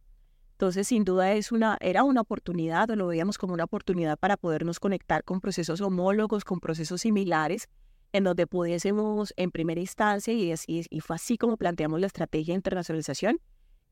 Entonces, 0.54 0.88
sin 0.88 1.04
duda, 1.04 1.34
es 1.34 1.52
una, 1.52 1.78
era 1.82 2.04
una 2.04 2.22
oportunidad, 2.22 2.90
o 2.90 2.96
lo 2.96 3.08
veíamos 3.08 3.38
como 3.38 3.54
una 3.54 3.66
oportunidad 3.66 4.18
para 4.18 4.38
podernos 4.38 4.80
conectar 4.80 5.24
con 5.24 5.42
procesos 5.42 5.82
homólogos, 5.82 6.46
con 6.46 6.60
procesos 6.60 7.02
similares, 7.02 7.68
en 8.14 8.24
donde 8.24 8.48
pudiésemos, 8.48 9.34
en 9.36 9.52
primera 9.52 9.82
instancia, 9.82 10.34
y, 10.34 10.54
y 10.68 11.00
fue 11.02 11.16
así 11.16 11.38
como 11.38 11.58
planteamos 11.58 12.00
la 12.00 12.08
estrategia 12.08 12.54
de 12.54 12.58
internacionalización, 12.58 13.40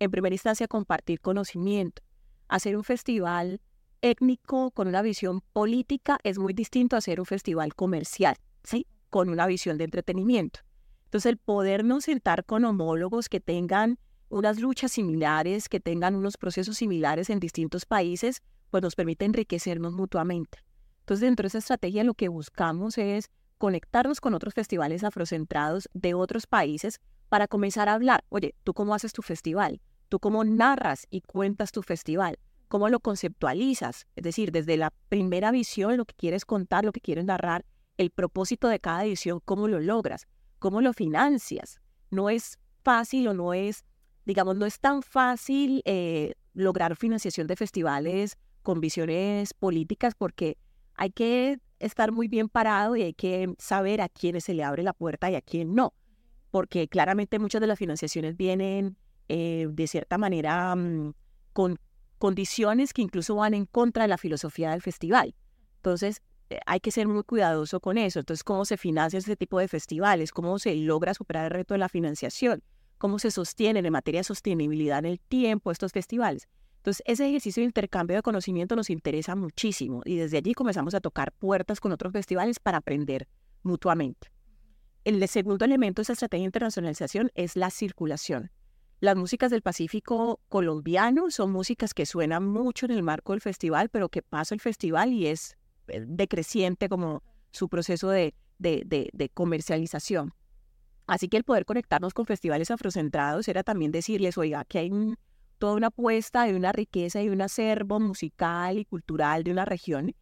en 0.01 0.09
primera 0.09 0.33
instancia, 0.33 0.67
compartir 0.67 1.21
conocimiento. 1.21 2.01
Hacer 2.47 2.75
un 2.75 2.83
festival 2.83 3.61
étnico 4.01 4.71
con 4.71 4.87
una 4.87 5.03
visión 5.03 5.41
política 5.53 6.17
es 6.23 6.39
muy 6.39 6.53
distinto 6.53 6.95
a 6.95 6.99
hacer 6.99 7.19
un 7.19 7.27
festival 7.27 7.75
comercial, 7.75 8.35
¿sí? 8.63 8.87
Con 9.11 9.29
una 9.29 9.45
visión 9.45 9.77
de 9.77 9.83
entretenimiento. 9.83 10.61
Entonces, 11.05 11.29
el 11.29 11.37
podernos 11.37 12.05
sentar 12.05 12.45
con 12.45 12.65
homólogos 12.65 13.29
que 13.29 13.39
tengan 13.39 13.99
unas 14.29 14.59
luchas 14.59 14.91
similares, 14.91 15.69
que 15.69 15.79
tengan 15.79 16.15
unos 16.15 16.35
procesos 16.37 16.77
similares 16.77 17.29
en 17.29 17.39
distintos 17.39 17.85
países, 17.85 18.41
pues 18.71 18.81
nos 18.81 18.95
permite 18.95 19.25
enriquecernos 19.25 19.93
mutuamente. 19.93 20.57
Entonces, 21.01 21.21
dentro 21.21 21.43
de 21.43 21.49
esa 21.49 21.59
estrategia 21.59 22.03
lo 22.03 22.15
que 22.15 22.27
buscamos 22.27 22.97
es 22.97 23.29
conectarnos 23.59 24.19
con 24.19 24.33
otros 24.33 24.55
festivales 24.55 25.03
afrocentrados 25.03 25.89
de 25.93 26.15
otros 26.15 26.47
países 26.47 26.99
para 27.29 27.47
comenzar 27.47 27.87
a 27.87 27.93
hablar, 27.93 28.23
oye, 28.29 28.55
¿tú 28.63 28.73
cómo 28.73 28.95
haces 28.95 29.13
tu 29.13 29.21
festival? 29.21 29.79
¿Tú 30.11 30.19
cómo 30.19 30.43
narras 30.43 31.07
y 31.09 31.21
cuentas 31.21 31.71
tu 31.71 31.81
festival? 31.81 32.37
¿Cómo 32.67 32.89
lo 32.89 32.99
conceptualizas? 32.99 34.05
Es 34.15 34.23
decir, 34.23 34.51
desde 34.51 34.77
la 34.77 34.93
primera 35.09 35.51
visión, 35.51 35.97
lo 35.97 36.05
que 36.05 36.13
quieres 36.13 36.45
contar, 36.45 36.85
lo 36.85 36.91
que 36.91 37.01
quieres 37.01 37.25
narrar, 37.25 37.65
el 37.97 38.11
propósito 38.11 38.67
de 38.67 38.79
cada 38.79 39.05
edición, 39.05 39.41
¿cómo 39.43 39.67
lo 39.67 39.79
logras? 39.79 40.27
cómo 40.61 40.79
lo 40.79 40.93
financias. 40.93 41.81
No 42.11 42.29
es 42.29 42.59
fácil 42.83 43.27
o 43.27 43.33
no 43.33 43.53
es, 43.55 43.83
digamos, 44.25 44.55
no 44.55 44.67
es 44.67 44.79
tan 44.79 45.01
fácil 45.01 45.81
eh, 45.85 46.35
lograr 46.53 46.95
financiación 46.95 47.47
de 47.47 47.55
festivales 47.55 48.37
con 48.61 48.79
visiones 48.79 49.55
políticas 49.55 50.13
porque 50.13 50.57
hay 50.93 51.09
que 51.09 51.57
estar 51.79 52.11
muy 52.11 52.27
bien 52.27 52.47
parado 52.47 52.95
y 52.95 53.01
hay 53.01 53.13
que 53.15 53.55
saber 53.57 54.01
a 54.01 54.07
quiénes 54.07 54.43
se 54.43 54.53
le 54.53 54.63
abre 54.63 54.83
la 54.83 54.93
puerta 54.93 55.31
y 55.31 55.35
a 55.35 55.41
quién 55.41 55.73
no. 55.73 55.95
Porque 56.51 56.87
claramente 56.87 57.39
muchas 57.39 57.59
de 57.59 57.67
las 57.67 57.79
financiaciones 57.79 58.37
vienen 58.37 58.97
eh, 59.33 59.67
de 59.69 59.87
cierta 59.87 60.17
manera 60.17 60.75
mm, 60.75 61.13
con 61.53 61.79
condiciones 62.17 62.91
que 62.91 63.01
incluso 63.01 63.35
van 63.35 63.53
en 63.53 63.65
contra 63.65 64.03
de 64.03 64.09
la 64.09 64.17
filosofía 64.17 64.71
del 64.71 64.81
festival. 64.81 65.33
Entonces, 65.77 66.21
eh, 66.49 66.59
hay 66.65 66.81
que 66.81 66.91
ser 66.91 67.07
muy 67.07 67.23
cuidadoso 67.23 67.79
con 67.79 67.97
eso. 67.97 68.19
Entonces, 68.19 68.43
¿cómo 68.43 68.65
se 68.65 68.75
financia 68.75 69.17
ese 69.17 69.37
tipo 69.37 69.57
de 69.59 69.69
festivales? 69.69 70.33
¿Cómo 70.33 70.59
se 70.59 70.75
logra 70.75 71.13
superar 71.13 71.45
el 71.45 71.51
reto 71.51 71.73
de 71.73 71.77
la 71.77 71.87
financiación? 71.87 72.61
¿Cómo 72.97 73.19
se 73.19 73.31
sostienen 73.31 73.85
en 73.85 73.93
materia 73.93 74.19
de 74.19 74.25
sostenibilidad 74.25 74.99
en 74.99 75.05
el 75.05 75.19
tiempo 75.21 75.71
estos 75.71 75.93
festivales? 75.93 76.49
Entonces, 76.79 77.01
ese 77.05 77.29
ejercicio 77.29 77.61
de 77.61 77.67
intercambio 77.67 78.17
de 78.17 78.23
conocimiento 78.23 78.75
nos 78.75 78.89
interesa 78.89 79.33
muchísimo 79.37 80.01
y 80.03 80.17
desde 80.17 80.39
allí 80.39 80.53
comenzamos 80.53 80.93
a 80.93 80.99
tocar 80.99 81.31
puertas 81.31 81.79
con 81.79 81.93
otros 81.93 82.11
festivales 82.11 82.59
para 82.59 82.79
aprender 82.79 83.29
mutuamente. 83.63 84.27
El 85.05 85.25
segundo 85.29 85.63
elemento 85.63 86.01
de 86.01 86.03
esa 86.03 86.13
estrategia 86.13 86.41
de 86.41 86.47
internacionalización 86.47 87.31
es 87.33 87.55
la 87.55 87.69
circulación. 87.69 88.51
Las 89.01 89.15
músicas 89.15 89.49
del 89.49 89.63
Pacífico 89.63 90.39
colombiano 90.47 91.31
son 91.31 91.51
músicas 91.51 91.95
que 91.95 92.05
suenan 92.05 92.45
mucho 92.45 92.85
en 92.85 92.91
el 92.91 93.01
marco 93.01 93.33
del 93.33 93.41
festival, 93.41 93.89
pero 93.89 94.09
que 94.09 94.21
pasa 94.21 94.53
el 94.53 94.61
festival 94.61 95.11
y 95.11 95.25
es 95.25 95.57
eh, 95.87 96.05
decreciente 96.07 96.87
como 96.87 97.23
su 97.49 97.67
proceso 97.67 98.11
de, 98.11 98.35
de, 98.59 99.31
comercialización. 99.33 100.35
Así 101.07 101.29
que 101.29 101.37
el 101.37 101.43
poder 101.43 101.65
conectarnos 101.65 102.13
con 102.13 102.27
festivales 102.27 102.69
afrocentrados 102.69 103.47
era 103.47 103.63
también 103.63 103.91
decirles, 103.91 104.37
oiga, 104.37 104.65
que 104.65 104.77
hay 104.77 104.91
toda 105.57 105.73
una 105.73 105.87
apuesta 105.87 106.45
de 106.45 106.55
una 106.55 106.71
riqueza 106.71 107.23
y 107.23 107.29
un 107.29 107.41
acervo 107.41 107.99
musical 107.99 108.77
y 108.77 108.85
cultural 108.85 109.43
de 109.43 109.51
una 109.51 109.65
región 109.65 110.13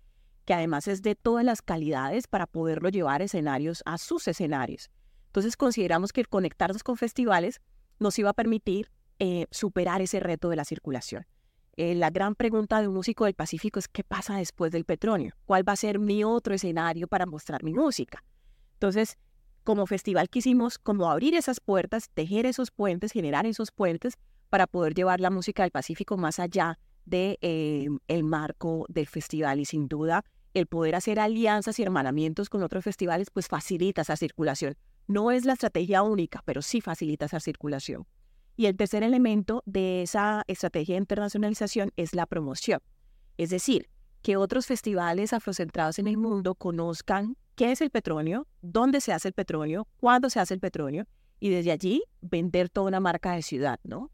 que 0.46 0.54
además 0.54 0.88
es 0.88 1.02
de 1.02 1.16
todas 1.16 1.44
las 1.44 1.62
calidades 1.62 2.28
para 2.28 2.48
poderlo 2.48 2.88
llevar 2.88 3.20
a 3.20 3.26
escenarios, 3.26 3.84
a 3.86 3.98
sus 3.98 4.30
escenarios. 4.30 4.90
Entonces 5.26 5.58
consideramos 5.58 6.14
que 6.14 6.22
el 6.22 6.30
conectarnos 6.30 6.82
con 6.82 6.96
festivales 6.96 7.60
nos 8.00 8.18
iba 8.20 8.30
a 8.30 8.34
permitir 8.34 8.90
eh, 9.20 9.46
superar 9.52 10.02
ese 10.02 10.20
reto 10.20 10.50
de 10.50 10.56
la 10.56 10.66
circulación. 10.66 11.26
Eh, 11.76 11.96
la 11.96 12.10
gran 12.10 12.36
pregunta 12.36 12.82
de 12.82 12.88
un 12.88 12.94
músico 12.94 13.26
del 13.26 13.36
Pacífico 13.36 13.80
es 13.80 13.88
qué 13.88 14.04
pasa 14.04 14.38
después 14.38 14.72
del 14.72 14.86
petróleo, 14.86 15.34
cuál 15.46 15.68
va 15.68 15.74
a 15.74 15.78
ser 15.78 16.00
mi 16.00 16.24
otro 16.24 16.54
escenario 16.54 17.08
para 17.08 17.26
mostrar 17.26 17.64
mi 17.64 17.74
música. 17.74 18.24
Entonces, 18.74 19.18
como 19.64 19.86
festival 19.86 20.30
quisimos 20.30 20.78
como 20.78 21.10
abrir 21.10 21.36
esas 21.36 21.60
puertas, 21.60 22.10
tejer 22.14 22.46
esos 22.46 22.72
puentes, 22.72 23.12
generar 23.12 23.46
esos 23.46 23.72
puentes 23.72 24.16
para 24.50 24.68
poder 24.68 24.94
llevar 24.94 25.20
la 25.20 25.30
música 25.30 25.64
del 25.64 25.72
Pacífico 25.72 26.18
más 26.18 26.40
allá 26.40 26.80
de 27.06 27.38
eh, 27.42 27.88
el 28.08 28.24
marco 28.24 28.86
del 28.90 29.08
festival 29.08 29.60
y 29.60 29.66
sin 29.66 29.88
duda 29.88 30.24
el 30.54 30.68
poder 30.68 30.96
hacer 30.96 31.20
alianzas 31.20 31.80
y 31.80 31.84
hermanamientos 31.84 32.50
con 32.50 32.64
otros 32.64 32.84
festivales 32.84 33.30
pues 33.32 33.48
facilita 33.48 34.02
esa 34.02 34.16
circulación. 34.16 34.76
No 35.10 35.32
es 35.32 35.44
la 35.44 35.54
estrategia 35.54 36.04
única, 36.04 36.44
pero 36.46 36.62
sí 36.62 36.82
facilita 36.82 37.26
esa 37.26 37.40
circulación. 37.40 38.06
Y 38.56 38.68
el 38.68 38.78
tercer 38.78 39.02
elemento 39.02 39.64
de 39.66 40.04
esa 40.04 40.44
estrategia 40.46 40.94
de 40.94 41.00
internacionalización 41.00 41.92
es 41.96 42.14
la 42.14 42.28
promoción. 42.28 42.80
Es 43.36 43.50
decir, 43.50 43.90
que 44.22 44.38
otros 44.38 44.68
festivales 44.68 45.34
afrocentrados 45.34 45.98
en 45.98 46.06
el 46.06 46.18
mundo 46.18 46.54
conozcan 46.54 47.36
qué 47.56 47.72
es 47.72 47.82
el 47.82 47.90
petróleo, 47.90 48.46
dónde 48.62 49.02
se 49.02 49.12
hace 49.12 49.30
el 49.30 49.34
petróleo, 49.34 49.88
cuándo 49.98 50.30
se 50.30 50.42
hace 50.42 50.54
el 50.54 50.60
petróleo, 50.60 51.08
y 51.40 51.50
desde 51.50 51.72
allí 51.72 52.04
vender 52.22 52.70
toda 52.70 52.90
una 52.90 53.00
marca 53.00 53.32
de 53.32 53.42
ciudad, 53.42 53.80
¿no? 53.84 54.12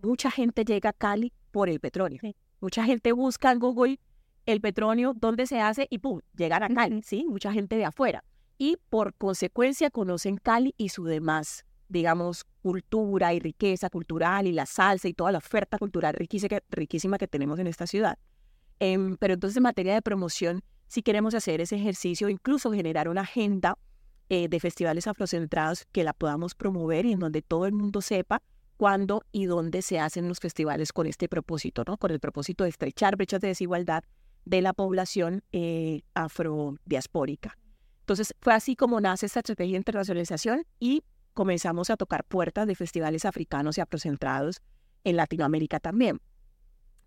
Mucha 0.00 0.30
gente 0.30 0.64
llega 0.64 0.90
a 0.90 0.92
Cali 0.92 1.32
por 1.50 1.68
el 1.68 1.80
petróleo. 1.80 2.20
Mucha 2.60 2.84
gente 2.84 3.10
busca 3.10 3.50
en 3.50 3.58
Google 3.58 3.98
el 4.44 4.60
petróleo, 4.60 5.12
dónde 5.12 5.48
se 5.48 5.60
hace, 5.60 5.88
y 5.90 5.98
¡pum!, 5.98 6.20
llegan 6.36 6.62
a 6.62 6.68
Cali, 6.68 7.02
¿sí? 7.02 7.26
Mucha 7.28 7.52
gente 7.52 7.74
de 7.74 7.84
afuera. 7.84 8.22
Y 8.58 8.78
por 8.88 9.14
consecuencia 9.14 9.90
conocen 9.90 10.36
Cali 10.36 10.74
y 10.76 10.88
su 10.88 11.04
demás, 11.04 11.64
digamos, 11.88 12.44
cultura 12.62 13.34
y 13.34 13.40
riqueza 13.40 13.90
cultural 13.90 14.46
y 14.46 14.52
la 14.52 14.66
salsa 14.66 15.08
y 15.08 15.14
toda 15.14 15.32
la 15.32 15.38
oferta 15.38 15.78
cultural 15.78 16.14
riquísima 16.14 17.18
que, 17.18 17.28
tenemos 17.28 17.58
en 17.58 17.66
esta 17.66 17.86
ciudad. 17.86 18.18
Em, 18.78 19.16
pero 19.16 19.34
entonces 19.34 19.56
en 19.56 19.62
materia 19.62 19.94
de 19.94 20.02
promoción, 20.02 20.62
si 20.88 21.02
queremos 21.02 21.34
hacer 21.34 21.60
ese 21.60 21.76
ejercicio, 21.76 22.28
incluso 22.28 22.72
generar 22.72 23.08
una 23.08 23.22
agenda 23.22 23.78
eh, 24.28 24.48
de 24.48 24.60
festivales 24.60 25.06
afrocentrados 25.06 25.86
que 25.92 26.04
la 26.04 26.12
podamos 26.12 26.54
promover 26.54 27.06
y 27.06 27.12
en 27.12 27.20
donde 27.20 27.42
todo 27.42 27.66
el 27.66 27.72
mundo 27.72 28.00
sepa 28.00 28.42
cuándo 28.76 29.22
y 29.32 29.46
dónde 29.46 29.82
se 29.82 29.98
hacen 29.98 30.28
los 30.28 30.40
festivales 30.40 30.92
con 30.92 31.06
este 31.06 31.28
propósito, 31.28 31.84
¿no? 31.86 31.96
Con 31.96 32.10
el 32.10 32.20
propósito 32.20 32.64
de 32.64 32.70
estrechar 32.70 33.16
brechas 33.16 33.40
de 33.40 33.48
desigualdad 33.48 34.04
de 34.44 34.62
la 34.62 34.72
población 34.72 35.42
eh, 35.52 36.02
afrodiaspórica. 36.14 37.56
Entonces 38.06 38.36
fue 38.40 38.54
así 38.54 38.76
como 38.76 39.00
nace 39.00 39.26
esta 39.26 39.40
estrategia 39.40 39.72
de 39.72 39.78
internacionalización 39.78 40.64
y 40.78 41.02
comenzamos 41.34 41.90
a 41.90 41.96
tocar 41.96 42.22
puertas 42.22 42.68
de 42.68 42.76
festivales 42.76 43.24
africanos 43.24 43.78
y 43.78 43.80
afrocentrados 43.80 44.62
en 45.02 45.16
Latinoamérica 45.16 45.80
también. 45.80 46.20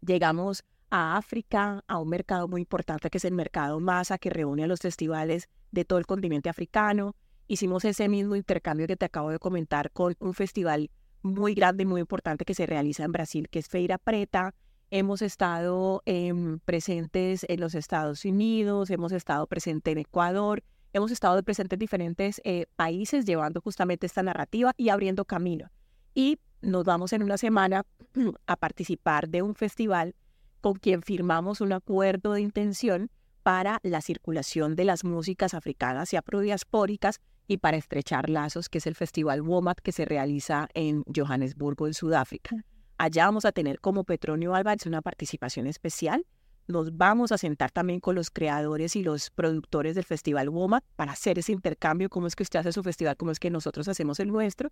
Llegamos 0.06 0.66
a 0.90 1.16
África, 1.16 1.86
a 1.88 2.00
un 2.00 2.10
mercado 2.10 2.50
muy 2.50 2.60
importante 2.60 3.10
que 3.10 3.18
es 3.18 3.24
el 3.24 3.34
mercado 3.34 3.80
Masa, 3.80 4.18
que 4.18 4.30
reúne 4.30 4.66
a 4.66 4.68
los 4.68 4.82
festivales 4.82 5.48
de 5.72 5.86
todo 5.86 6.00
el 6.00 6.06
continente 6.06 6.50
africano. 6.50 7.16
Hicimos 7.48 7.86
ese 7.86 8.10
mismo 8.10 8.36
intercambio 8.36 8.86
que 8.86 8.98
te 8.98 9.06
acabo 9.06 9.30
de 9.30 9.40
comentar 9.40 9.92
con 9.92 10.18
un 10.20 10.34
festival 10.34 10.92
muy 11.22 11.54
grande 11.54 11.84
y 11.84 11.86
muy 11.86 12.02
importante 12.02 12.44
que 12.44 12.54
se 12.54 12.66
realiza 12.66 13.06
en 13.06 13.14
Brasil, 13.14 13.48
que 13.48 13.60
es 13.60 13.70
Feira 13.70 14.00
Preta. 14.00 14.54
Hemos 14.92 15.22
estado 15.22 16.02
em, 16.06 16.60
presentes 16.60 17.46
en 17.48 17.62
los 17.62 17.74
Estados 17.74 18.26
Unidos, 18.26 18.90
hemos 18.90 19.14
estado 19.14 19.48
presentes 19.48 19.94
en 19.94 20.00
Ecuador, 20.00 20.62
hemos 20.94 21.12
estado 21.12 21.42
presentes 21.44 21.76
en 21.76 21.80
diferentes 21.80 22.42
eh, 22.44 22.66
países 22.76 23.26
llevando 23.26 23.62
justamente 23.62 24.06
esta 24.06 24.24
narrativa 24.24 24.74
y 24.78 24.90
abriendo 24.90 25.26
camino. 25.26 25.70
Y 26.14 26.40
nos 26.62 26.84
vamos 26.84 27.14
en 27.14 27.24
una 27.24 27.38
semana 27.38 27.86
a 28.48 28.56
participar 28.56 29.30
de 29.30 29.42
un 29.42 29.56
festival 29.56 30.16
con 30.62 30.74
quien 30.74 31.02
firmamos 31.02 31.62
un 31.62 31.74
acuerdo 31.74 32.34
de 32.34 32.42
intención 32.42 33.10
para 33.44 33.80
la 33.84 34.02
circulación 34.02 34.76
de 34.76 34.86
las 34.86 35.04
músicas 35.04 35.54
africanas 35.54 36.14
y 36.14 36.18
afrodiaspóricas 36.18 37.22
y 37.48 37.58
para 37.58 37.78
estrechar 37.78 38.30
lazos, 38.30 38.70
que 38.70 38.78
es 38.78 38.86
el 38.86 38.96
Festival 38.96 39.42
WOMAT 39.42 39.80
que 39.80 39.92
se 39.92 40.06
realiza 40.06 40.68
en 40.74 41.04
Johannesburgo, 41.16 41.88
en 41.88 41.94
Sudáfrica. 41.94 42.64
Allá 42.98 43.26
vamos 43.26 43.46
a 43.46 43.52
tener 43.52 43.80
como 43.80 44.04
Petronio 44.04 44.54
Álvarez 44.54 44.86
una 44.86 45.02
participación 45.02 45.66
especial. 45.66 46.26
Nos 46.70 46.96
vamos 46.96 47.34
a 47.34 47.38
sentar 47.38 47.72
también 47.72 48.00
con 48.00 48.16
los 48.16 48.30
creadores 48.30 48.96
y 48.96 49.04
los 49.04 49.30
productores 49.30 49.96
del 49.96 50.06
Festival 50.06 50.50
WOMAT 50.50 50.86
para 50.96 51.12
hacer 51.12 51.38
ese 51.38 51.52
intercambio, 51.52 52.10
cómo 52.10 52.28
es 52.28 52.36
que 52.36 52.44
usted 52.44 52.60
hace 52.60 52.72
su 52.72 52.84
festival, 52.84 53.18
cómo 53.18 53.32
es 53.32 53.40
que 53.40 53.50
nosotros 53.50 53.88
hacemos 53.88 54.22
el 54.22 54.30
nuestro. 54.30 54.72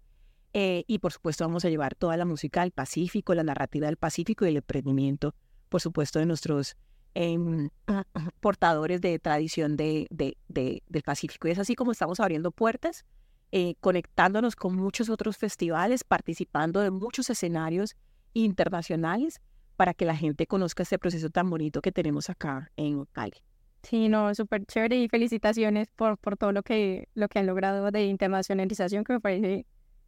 Eh, 0.54 0.86
y 0.88 1.00
por 1.00 1.12
supuesto 1.12 1.44
vamos 1.44 1.66
a 1.66 1.70
llevar 1.70 1.96
toda 1.96 2.16
la 2.16 2.24
música 2.24 2.62
del 2.62 2.72
Pacífico, 2.72 3.36
la 3.36 3.44
narrativa 3.44 3.88
del 3.88 3.98
Pacífico 3.98 4.46
y 4.46 4.50
el 4.50 4.58
emprendimiento, 4.58 5.36
por 5.68 5.82
supuesto, 5.82 6.20
de 6.20 6.26
nuestros 6.26 6.78
Em, 7.20 7.70
portadores 8.42 9.02
de 9.02 9.18
tradición 9.18 9.76
de, 9.76 10.06
del 10.12 11.04
Pacífico. 11.04 11.48
Y 11.48 11.52
es 11.52 11.58
así 11.58 11.74
como 11.74 11.92
estamos 11.92 12.20
abriendo 12.20 12.52
puertas, 12.52 13.06
eh, 13.52 13.74
conectándonos 13.80 14.56
con 14.56 14.76
muchos 14.76 15.10
otros 15.10 15.36
festivales, 15.36 16.04
participando 16.04 16.80
de 16.80 16.92
muchos 16.92 17.32
escenarios 17.32 17.96
internacionales 18.34 19.42
para 19.78 19.94
que 19.94 20.06
la 20.06 20.18
gente 20.18 20.48
conozca 20.48 20.84
este 20.84 21.00
proceso 21.00 21.30
tan 21.30 21.50
bonito 21.50 21.82
que 21.82 21.94
tenemos 21.94 22.30
acá 22.30 22.70
en 22.76 23.06
Cali. 23.06 23.38
Sí, 23.84 24.10
no, 24.10 24.36
súper 24.36 24.66
chévere 24.66 24.98
y 24.98 25.08
felicitaciones 25.08 25.88
por, 25.96 26.18
por 26.18 26.36
todo 26.36 26.52
lo 26.52 26.64
que, 26.64 27.08
lo 27.14 27.30
que 27.30 27.40
han 27.40 27.46
logrado 27.46 27.90
de 27.92 28.06
internacionalización, 28.08 29.06
que 29.06 29.14
me 29.14 29.20
parece 29.22 29.66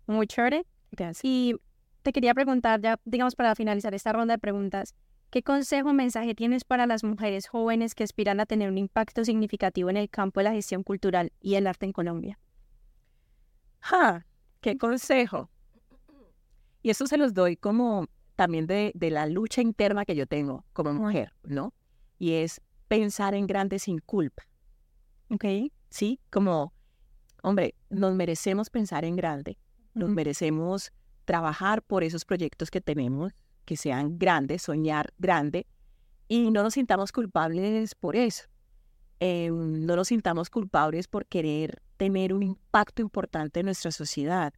muy 0.07 0.27
chévere. 0.27 0.65
Gracias. 0.91 1.21
Y 1.23 1.55
te 2.01 2.11
quería 2.11 2.33
preguntar, 2.33 2.81
ya 2.81 2.99
digamos 3.05 3.35
para 3.35 3.55
finalizar 3.55 3.93
esta 3.93 4.11
ronda 4.11 4.33
de 4.33 4.39
preguntas, 4.39 4.95
¿Qué 5.29 5.43
consejo 5.43 5.89
o 5.89 5.93
mensaje 5.93 6.33
tienes 6.33 6.63
para 6.63 6.87
las 6.87 7.03
mujeres 7.03 7.47
jóvenes 7.47 7.93
que 7.93 8.03
aspiran 8.03 8.39
a 8.39 8.47
tener 8.47 8.67
un 8.67 8.79
impacto 8.79 9.23
significativo 9.23 9.91
en 9.91 9.97
el 9.97 10.09
campo 10.09 10.39
de 10.39 10.45
la 10.45 10.53
gestión 10.53 10.81
cultural 10.81 11.31
y 11.39 11.53
el 11.53 11.67
arte 11.67 11.85
en 11.85 11.93
Colombia? 11.93 12.39
¡Ja! 13.81 14.25
¿Qué 14.59 14.75
consejo? 14.79 15.51
Y 16.81 16.89
eso 16.89 17.05
se 17.05 17.17
los 17.17 17.35
doy 17.35 17.57
como 17.57 18.07
también 18.39 18.67
de, 18.67 18.93
de 18.95 19.11
la 19.11 19.25
lucha 19.25 19.61
interna 19.61 20.05
que 20.05 20.15
yo 20.15 20.25
tengo 20.25 20.63
como 20.71 20.93
mujer, 20.93 21.33
¿no? 21.43 21.73
Y 22.17 22.35
es 22.35 22.61
pensar 22.87 23.35
en 23.35 23.47
grande 23.47 23.79
sin 23.79 23.99
culpa. 23.99 24.43
¿Ok? 25.29 25.43
Sí, 25.89 26.21
como, 26.29 26.71
hombre, 27.43 27.75
nos 27.89 28.15
merecemos 28.15 28.69
pensar 28.69 29.03
en 29.03 29.17
grande, 29.17 29.57
nos 29.93 30.09
merecemos 30.09 30.93
trabajar 31.25 31.81
por 31.81 32.01
esos 32.05 32.23
proyectos 32.23 32.71
que 32.71 32.79
tenemos, 32.79 33.33
que 33.65 33.75
sean 33.75 34.17
grandes, 34.17 34.61
soñar 34.61 35.11
grande, 35.17 35.67
y 36.29 36.49
no 36.49 36.63
nos 36.63 36.75
sintamos 36.75 37.11
culpables 37.11 37.93
por 37.93 38.15
eso. 38.15 38.45
Em, 39.19 39.85
no 39.85 39.97
nos 39.97 40.07
sintamos 40.07 40.49
culpables 40.49 41.09
por 41.09 41.25
querer 41.25 41.81
tener 41.97 42.33
un 42.33 42.43
impacto 42.43 43.01
importante 43.01 43.59
en 43.59 43.65
nuestra 43.65 43.91
sociedad 43.91 44.53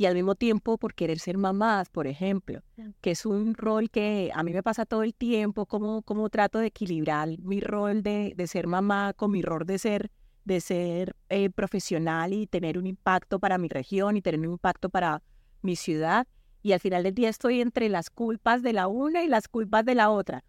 y 0.00 0.06
al 0.06 0.14
mismo 0.14 0.34
tiempo 0.34 0.78
por 0.78 0.94
querer 0.94 1.18
ser 1.18 1.36
mamás, 1.36 1.90
por 1.90 2.06
ejemplo, 2.06 2.62
que 3.02 3.10
es 3.10 3.26
un 3.26 3.52
rol 3.52 3.90
que 3.90 4.30
a 4.34 4.42
mí 4.42 4.50
me 4.50 4.62
pasa 4.62 4.86
todo 4.86 5.02
el 5.02 5.12
tiempo, 5.12 5.66
como, 5.66 6.00
como 6.00 6.30
trato 6.30 6.58
de 6.58 6.68
equilibrar 6.68 7.28
mi 7.40 7.60
rol 7.60 8.02
de, 8.02 8.32
de 8.34 8.46
ser 8.46 8.66
mamá 8.66 9.12
con 9.12 9.30
mi 9.30 9.42
rol 9.42 9.66
de 9.66 9.78
ser, 9.78 10.10
de 10.46 10.62
ser 10.62 11.14
eh, 11.28 11.50
profesional 11.50 12.32
y 12.32 12.46
tener 12.46 12.78
un 12.78 12.86
impacto 12.86 13.38
para 13.40 13.58
mi 13.58 13.68
región 13.68 14.16
y 14.16 14.22
tener 14.22 14.40
un 14.40 14.52
impacto 14.52 14.88
para 14.88 15.22
mi 15.60 15.76
ciudad 15.76 16.26
y 16.62 16.72
al 16.72 16.80
final 16.80 17.02
del 17.02 17.14
día 17.14 17.28
estoy 17.28 17.60
entre 17.60 17.90
las 17.90 18.08
culpas 18.08 18.62
de 18.62 18.72
la 18.72 18.86
una 18.86 19.22
y 19.22 19.28
las 19.28 19.48
culpas 19.48 19.84
de 19.84 19.96
la 19.96 20.08
otra. 20.08 20.44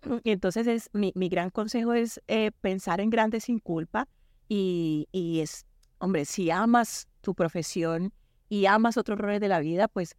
Y 0.24 0.30
entonces 0.30 0.66
es, 0.66 0.88
mi, 0.94 1.12
mi 1.14 1.28
gran 1.28 1.50
consejo 1.50 1.92
es 1.92 2.22
eh, 2.26 2.52
pensar 2.62 3.02
en 3.02 3.10
grande 3.10 3.40
sin 3.40 3.58
culpa 3.58 4.08
y, 4.48 5.08
y 5.12 5.40
es, 5.40 5.66
hombre, 5.98 6.24
si 6.24 6.50
amas 6.50 7.06
tu 7.20 7.34
profesión 7.34 8.14
y 8.54 8.66
amas 8.66 8.96
otros 8.96 9.18
roles 9.18 9.40
de 9.40 9.48
la 9.48 9.58
vida, 9.58 9.88
pues 9.88 10.14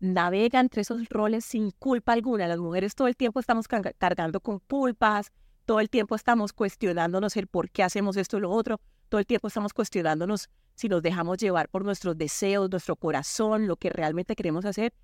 navega 0.00 0.58
entre 0.58 0.80
esos 0.80 1.06
roles 1.10 1.44
sin 1.44 1.70
culpa 1.70 2.14
alguna. 2.14 2.48
Las 2.48 2.58
mujeres 2.58 2.94
todo 2.94 3.08
el 3.08 3.14
tiempo 3.14 3.40
estamos 3.40 3.68
cargando 3.68 4.40
con 4.40 4.58
culpas, 4.60 5.30
todo 5.66 5.80
el 5.80 5.90
tiempo 5.90 6.14
estamos 6.14 6.54
cuestionándonos 6.54 7.36
el 7.36 7.46
por 7.46 7.68
qué 7.68 7.82
hacemos 7.82 8.16
esto 8.16 8.38
o 8.38 8.40
lo 8.40 8.50
otro, 8.50 8.80
todo 9.10 9.18
el 9.18 9.26
tiempo 9.26 9.48
estamos 9.48 9.74
cuestionándonos 9.74 10.48
si 10.74 10.88
nos 10.88 11.02
dejamos 11.02 11.36
llevar 11.36 11.68
por 11.68 11.84
nuestros 11.84 12.16
deseos, 12.16 12.70
nuestro 12.70 12.96
corazón, 12.96 13.66
lo 13.66 13.76
que 13.76 13.90
realmente 13.90 14.34
queremos 14.34 14.64
hacer. 14.64 14.94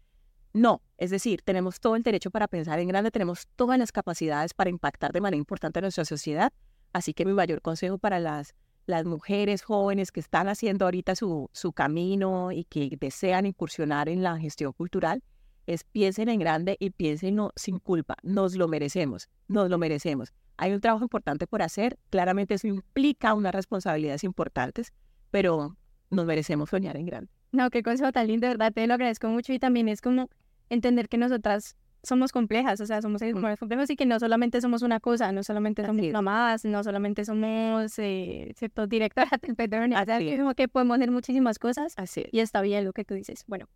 No, 0.54 0.80
es 0.96 1.10
decir, 1.10 1.42
tenemos 1.42 1.80
todo 1.80 1.96
el 1.96 2.02
derecho 2.02 2.30
para 2.30 2.48
pensar 2.48 2.78
en 2.78 2.88
grande, 2.88 3.10
tenemos 3.10 3.46
todas 3.56 3.78
las 3.78 3.92
capacidades 3.92 4.54
para 4.54 4.70
impactar 4.70 5.12
de 5.12 5.20
manera 5.20 5.36
importante 5.36 5.80
a 5.80 5.82
nuestra 5.82 6.06
sociedad. 6.06 6.50
Así 6.94 7.12
que 7.12 7.26
mi 7.26 7.34
mayor 7.34 7.60
consejo 7.60 7.98
para 7.98 8.18
las, 8.20 8.54
las 8.86 9.04
mujeres 9.04 9.62
jóvenes 9.62 10.12
que 10.12 10.20
están 10.20 10.48
haciendo 10.48 10.84
ahorita 10.84 11.14
su, 11.14 11.48
su 11.52 11.72
camino 11.72 12.52
y 12.52 12.64
que 12.64 12.96
desean 12.98 13.46
incursionar 13.46 14.08
en 14.08 14.22
la 14.22 14.38
gestión 14.38 14.72
cultural 14.72 15.22
es 15.66 15.84
piensen 15.84 16.28
en 16.28 16.40
grande 16.40 16.76
y 16.80 16.90
piensen 16.90 17.38
sin 17.56 17.78
culpa. 17.78 18.16
Nos 18.22 18.56
lo 18.56 18.68
merecemos, 18.68 19.28
nos 19.48 19.70
lo 19.70 19.78
merecemos. 19.78 20.32
Hay 20.56 20.72
un 20.72 20.80
trabajo 20.80 21.04
importante 21.04 21.46
por 21.46 21.62
hacer, 21.62 21.98
claramente 22.10 22.54
eso 22.54 22.66
implica 22.66 23.34
unas 23.34 23.54
responsabilidades 23.54 24.24
importantes, 24.24 24.92
pero 25.30 25.76
nos 26.10 26.26
merecemos 26.26 26.70
soñar 26.70 26.96
en 26.96 27.06
grande. 27.06 27.30
No, 27.52 27.70
qué 27.70 27.82
consejo 27.82 28.12
tan 28.12 28.26
lindo, 28.26 28.46
de 28.46 28.54
verdad, 28.54 28.72
te 28.72 28.86
lo 28.86 28.94
agradezco 28.94 29.28
mucho 29.28 29.52
y 29.52 29.58
también 29.58 29.88
es 29.88 30.00
como 30.00 30.28
entender 30.68 31.08
que 31.08 31.18
nosotras 31.18 31.76
somos 32.02 32.32
complejas, 32.32 32.80
o 32.80 32.86
sea, 32.86 33.02
somos 33.02 33.22
mm. 33.22 33.40
complejos 33.58 33.90
y 33.90 33.96
que 33.96 34.06
no 34.06 34.18
solamente 34.18 34.60
somos 34.60 34.82
una 34.82 35.00
cosa, 35.00 35.32
no 35.32 35.42
solamente 35.42 35.84
somos 35.84 36.06
mamás, 36.12 36.64
no 36.64 36.82
solamente 36.82 37.24
somos 37.24 37.98
eh, 37.98 38.52
cierto, 38.56 38.86
directoras 38.86 39.40
del 39.40 39.54
petróleo, 39.54 40.00
o 40.00 40.04
sea, 40.04 40.18
que 40.18 40.38
como 40.38 40.54
que 40.54 40.68
podemos 40.68 40.96
hacer 40.96 41.10
muchísimas 41.10 41.58
cosas 41.58 41.94
Así 41.96 42.24
y 42.32 42.40
está 42.40 42.60
bien 42.62 42.84
lo 42.84 42.92
que 42.92 43.04
tú 43.04 43.14
dices. 43.14 43.44
Bueno, 43.46 43.68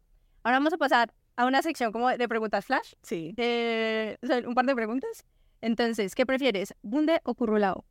ahora 0.42 0.58
vamos 0.58 0.72
a 0.72 0.78
pasar 0.78 1.12
a 1.36 1.46
una 1.46 1.62
sección 1.62 1.92
como 1.92 2.08
de 2.08 2.28
preguntas 2.28 2.64
flash. 2.64 2.94
Sí. 3.02 3.34
Eh, 3.36 4.16
un 4.46 4.54
par 4.54 4.66
de 4.66 4.74
preguntas. 4.74 5.24
Entonces, 5.60 6.14
¿qué 6.14 6.26
prefieres? 6.26 6.74
¿Bunde 6.82 7.20
o 7.24 7.34
currulao? 7.34 7.84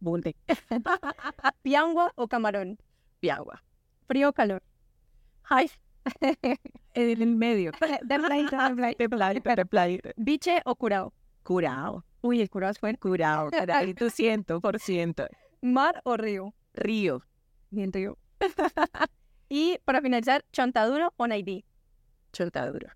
Bunde. 0.00 0.36
¿Piangua 1.62 2.12
o 2.16 2.28
camarón? 2.28 2.78
Piangua. 3.20 3.62
¿Frío 4.06 4.30
o 4.30 4.32
calor? 4.32 4.62
Ay. 5.44 5.70
en 6.94 7.22
el 7.22 7.26
medio. 7.26 7.72
De 8.02 8.18
playita, 8.18 8.74
de 8.98 9.08
playita. 9.08 9.56
De 9.56 9.66
playita. 9.66 10.10
¿Biche 10.16 10.60
o 10.64 10.74
curao? 10.74 11.12
Curao. 11.42 12.04
Uy, 12.22 12.40
el 12.40 12.50
curao 12.50 12.70
es 12.70 12.78
fuerte. 12.78 13.00
Curao. 13.00 13.50
Tú 13.96 14.10
ciento 14.10 14.60
por 14.60 14.78
ciento. 14.78 15.26
¿Mar 15.62 16.00
o 16.04 16.16
río? 16.16 16.54
Río. 16.74 17.22
Bien, 17.70 17.92
río. 17.92 18.18
y 19.48 19.78
para 19.84 20.00
finalizar, 20.00 20.44
¿chontaduro 20.52 21.12
o 21.16 21.26
naidí? 21.26 21.64
Chontaduro. 22.32 22.88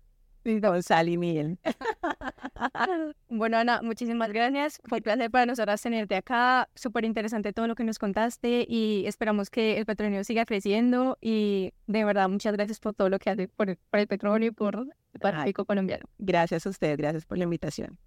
Con 0.61 0.83
sal 0.83 1.09
y 1.09 1.17
miel. 1.17 1.57
Bueno, 3.29 3.57
Ana, 3.57 3.81
muchísimas 3.81 4.31
gracias. 4.31 4.79
Fue 4.85 4.99
un 4.99 5.03
placer 5.03 5.29
para 5.29 5.45
nosotras 5.45 5.81
tenerte 5.81 6.15
acá. 6.15 6.69
Súper 6.75 7.03
interesante 7.03 7.51
todo 7.51 7.67
lo 7.67 7.75
que 7.75 7.83
nos 7.83 7.99
contaste 7.99 8.65
y 8.67 9.03
esperamos 9.07 9.49
que 9.49 9.77
el 9.77 9.85
petróleo 9.85 10.23
siga 10.23 10.45
creciendo. 10.45 11.17
Y 11.19 11.73
de 11.87 12.05
verdad, 12.05 12.29
muchas 12.29 12.53
gracias 12.53 12.79
por 12.79 12.93
todo 12.93 13.09
lo 13.09 13.19
que 13.19 13.29
hace 13.29 13.47
por, 13.49 13.75
por 13.77 13.99
el 13.99 14.07
petróleo 14.07 14.49
y 14.49 14.51
por 14.51 14.87
el 15.13 15.19
Pacífico 15.19 15.65
colombiano. 15.65 16.05
Gracias 16.17 16.65
a 16.65 16.69
usted, 16.69 16.97
gracias 16.97 17.25
por 17.25 17.37
la 17.37 17.43
invitación. 17.43 17.97